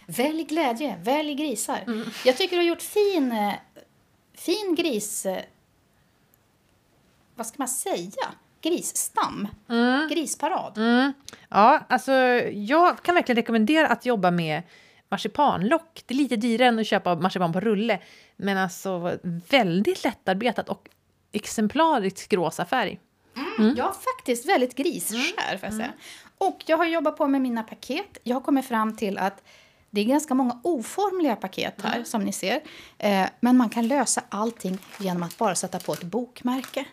[0.06, 1.78] Välj glädje, välj grisar.
[1.86, 2.04] Mm.
[2.24, 3.54] Jag tycker du har gjort fin, eh,
[4.34, 5.26] fin gris...
[5.26, 5.42] Eh,
[7.34, 8.32] vad ska man säga?
[8.60, 9.48] Grisstam.
[9.68, 10.08] Mm.
[10.08, 10.78] Grisparad.
[10.78, 11.12] Mm.
[11.48, 12.12] Ja, alltså
[12.52, 14.62] jag kan verkligen rekommendera att jobba med
[15.10, 16.02] marsipanlock.
[16.06, 17.98] Det är lite dyrare än att köpa marsipan på rulle,
[18.36, 20.88] men alltså väldigt lättarbetat och
[21.32, 23.00] exemplariskt rosa färg.
[23.58, 23.74] Mm.
[23.76, 25.92] Jag har faktiskt väldigt grisskär, får jag säga.
[26.38, 28.18] Och jag har jobbat på med mina paket.
[28.22, 29.42] Jag har kommit fram till att
[29.90, 32.04] det är ganska många oformliga paket här, mm.
[32.04, 32.60] som ni ser.
[32.98, 36.84] Eh, men man kan lösa allting genom att bara sätta på ett bokmärke.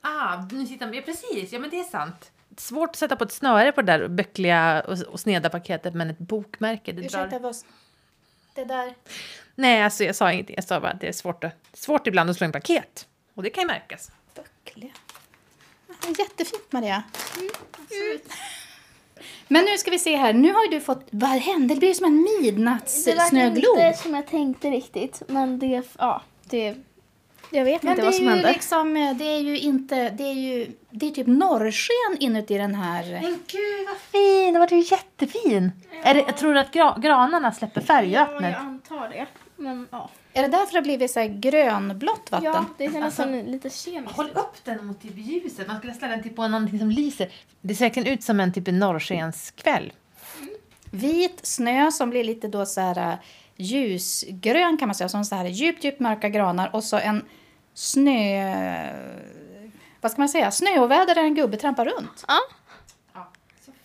[0.00, 1.52] Ah, nu sitter, ja, precis.
[1.52, 2.31] Ja, men det är sant.
[2.56, 6.10] Svårt att sätta på ett snöre på det där böckliga och, och sneda paketet, men
[6.10, 7.38] ett bokmärke, det Ursäkta, drar...
[7.38, 7.56] vad...
[8.54, 8.94] Det där...
[9.54, 10.56] Nej, alltså jag sa ingenting.
[10.56, 13.06] Jag sa bara att det är svårt, att, svårt ibland att slå in paket.
[13.34, 14.10] Och det kan ju märkas.
[14.34, 14.92] Böckliga.
[16.18, 17.02] Jättefint, Maria.
[17.36, 18.20] Mm,
[19.48, 20.32] Men nu ska vi se här.
[20.32, 21.06] Nu har du fått...
[21.10, 21.74] Vad hände?
[21.74, 23.76] Det blir som en midnattssnöglob.
[23.76, 25.22] Det var inte som jag tänkte riktigt.
[25.28, 25.82] Men det...
[25.98, 26.76] Ja, det...
[27.52, 28.52] Jag vet men inte vad som hände.
[28.52, 30.10] Liksom, det är ju inte...
[30.10, 30.72] Det är ju...
[30.90, 33.04] Det är typ norrsken inuti den här...
[33.22, 34.52] Men gud vad fin!
[34.52, 35.72] Den var ju jättefin!
[35.90, 36.10] Ja.
[36.10, 38.42] Är det, tror du att gra, granarna släpper färg i vattnet?
[38.42, 39.26] Ja, jag antar det.
[39.56, 40.10] Men, ja.
[40.32, 42.52] Är det därför det har blivit så här grönblått vatten?
[42.54, 44.16] Ja, det är nästan alltså, lite kemiskt.
[44.16, 45.66] Håll upp den mot typ ljuset.
[45.66, 47.32] Man skulle ställa den typ på någonting som lyser.
[47.60, 49.92] Det ser verkligen ut som en typ norrskenskväll.
[50.40, 50.54] Mm.
[50.90, 53.18] Vit snö som blir lite då så här äh,
[53.56, 55.08] ljusgrön kan man säga.
[55.08, 57.24] Som så här djupt, djupt mörka granar och så en
[57.74, 58.92] snö...
[60.00, 60.50] Vad ska man säga?
[60.50, 62.24] Snöoväder där en gubbe trampar runt.
[62.28, 62.38] Ja.
[63.12, 63.30] ja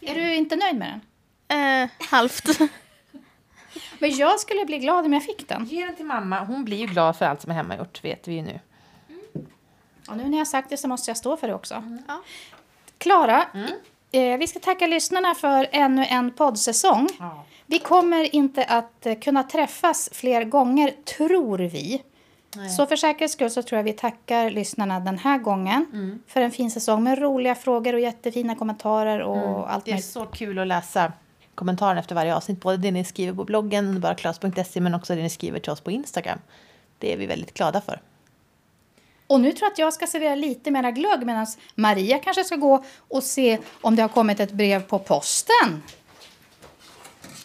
[0.01, 0.99] är du inte nöjd med
[1.47, 1.83] den?
[1.83, 2.59] Eh, halvt.
[3.99, 5.65] Men jag skulle bli glad om jag fick den.
[5.65, 6.39] Ge den till mamma.
[6.39, 8.59] Hon blir ju glad för allt som är hemmagjort, vet vi ju nu.
[9.09, 9.47] Mm.
[10.09, 11.75] Och nu när jag sagt det så måste jag stå för det också.
[11.75, 12.03] Mm.
[12.97, 13.71] Klara, mm.
[14.11, 17.09] eh, vi ska tacka lyssnarna för ännu en poddsäsong.
[17.19, 17.45] Ja.
[17.65, 22.03] Vi kommer inte att eh, kunna träffas fler gånger, tror vi.
[22.55, 22.69] Nej.
[22.69, 26.19] Så för säkerhets skull så tror jag vi tackar lyssnarna den här gången mm.
[26.27, 29.61] för en fin säsong med roliga frågor och jättefina kommentarer och mm.
[29.61, 31.11] allt Det är så kul att läsa
[31.55, 32.61] kommentaren efter varje avsnitt.
[32.61, 35.91] Både det ni skriver på bloggen, underbaraklas.se, men också det ni skriver till oss på
[35.91, 36.39] Instagram.
[36.99, 38.01] Det är vi väldigt glada för.
[39.27, 42.55] Och nu tror jag att jag ska servera lite mera glögg medan Maria kanske ska
[42.55, 45.83] gå och se om det har kommit ett brev på posten.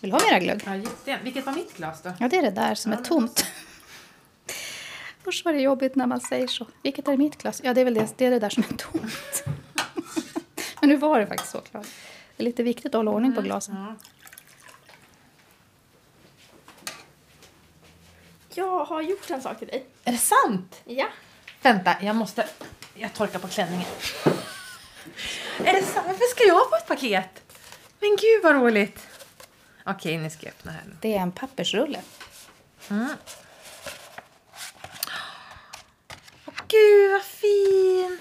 [0.00, 0.62] Vill du ha mera glögg?
[0.66, 1.18] Ja, jätte.
[1.24, 2.12] Vilket var mitt glas då?
[2.18, 3.46] Ja, det är det där som ja, är tomt.
[5.26, 6.66] Usch vad det är jobbigt när man säger så.
[6.82, 7.60] Vilket är mitt glas?
[7.64, 9.44] Ja, det är väl det, det, är det där som är tomt.
[10.80, 11.86] Men nu var det faktiskt så klart.
[12.36, 13.76] Det är lite viktigt att hålla ordning på mm, glasen.
[13.76, 13.94] Mm.
[18.54, 19.86] Jag har gjort en sak till dig.
[20.04, 20.82] Är det sant?
[20.84, 21.06] Ja.
[21.62, 22.48] Vänta, jag måste...
[22.94, 23.88] Jag torkar på klänningen.
[25.64, 26.06] Är det sant?
[26.06, 27.42] Varför ska jag få ett paket?
[28.00, 29.08] Men gud vad roligt.
[29.84, 30.82] Okej, nu ska öppna här.
[31.00, 32.00] Det är en pappersrulle.
[32.90, 33.08] Mm.
[36.46, 38.18] Åh, gud vad fin!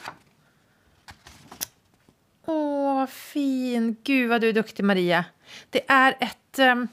[2.45, 3.95] Åh, vad fin.
[4.03, 5.25] Gud, vad du är duktig, Maria.
[5.69, 6.87] Det är ett, um,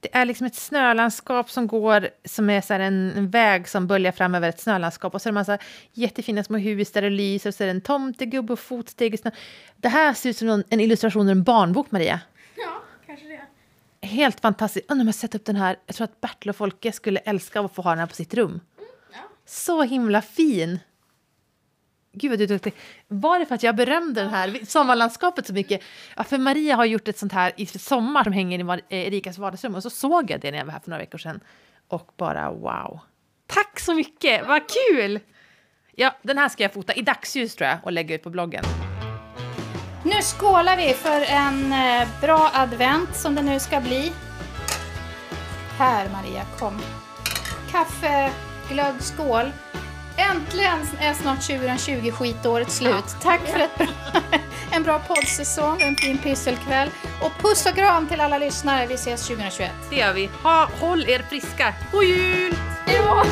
[0.00, 4.12] Det är liksom ett snölandskap som går, som är så en, en väg som böljar
[4.12, 5.14] fram över ett snölandskap.
[5.14, 5.58] Och så är det massa
[5.92, 9.16] jättefina små hus där det lyser, och så är det en tomtegubbe och fotsteg i
[9.16, 9.30] snö.
[9.76, 12.20] Det här ser ut som någon, en illustration ur en barnbok, Maria.
[12.56, 13.40] Ja, kanske det.
[14.06, 14.90] Helt fantastiskt.
[14.90, 15.76] Undrar om jag sätter upp den här.
[15.86, 18.34] Jag tror att Bertil och Folke skulle älska att få ha den här på sitt
[18.34, 18.60] rum.
[19.50, 20.78] Så himla fin!
[22.12, 22.74] Gud vad du är duktig.
[23.08, 25.82] Var det för att jag berömde den här sommarlandskapet så mycket?
[26.16, 29.38] Ja, för Maria har gjort ett sånt här i sommar som hänger i eh, Erikas
[29.38, 31.40] vardagsrum och så såg jag det när jag var här för några veckor sedan.
[31.88, 33.00] Och bara wow.
[33.46, 35.20] Tack så mycket, vad kul!
[35.92, 38.64] Ja, den här ska jag fota i dagsljus tror jag och lägga ut på bloggen.
[40.04, 44.12] Nu skålar vi för en eh, bra advent som det nu ska bli.
[45.78, 46.80] Här Maria, kom.
[47.70, 48.30] Kaffe,
[48.70, 49.52] glögg, skål.
[50.16, 53.04] Äntligen är snart 2020 skitåret slut.
[53.22, 53.86] Tack för ett bra,
[54.70, 56.88] en bra poddsäsong en fin pysselkväll.
[57.20, 58.86] Och puss och kram till alla lyssnare.
[58.86, 59.70] Vi ses 2021.
[59.90, 60.30] Det gör vi.
[60.42, 61.74] Ha, håll er friska.
[61.92, 62.54] God jul!
[62.86, 63.24] Ja.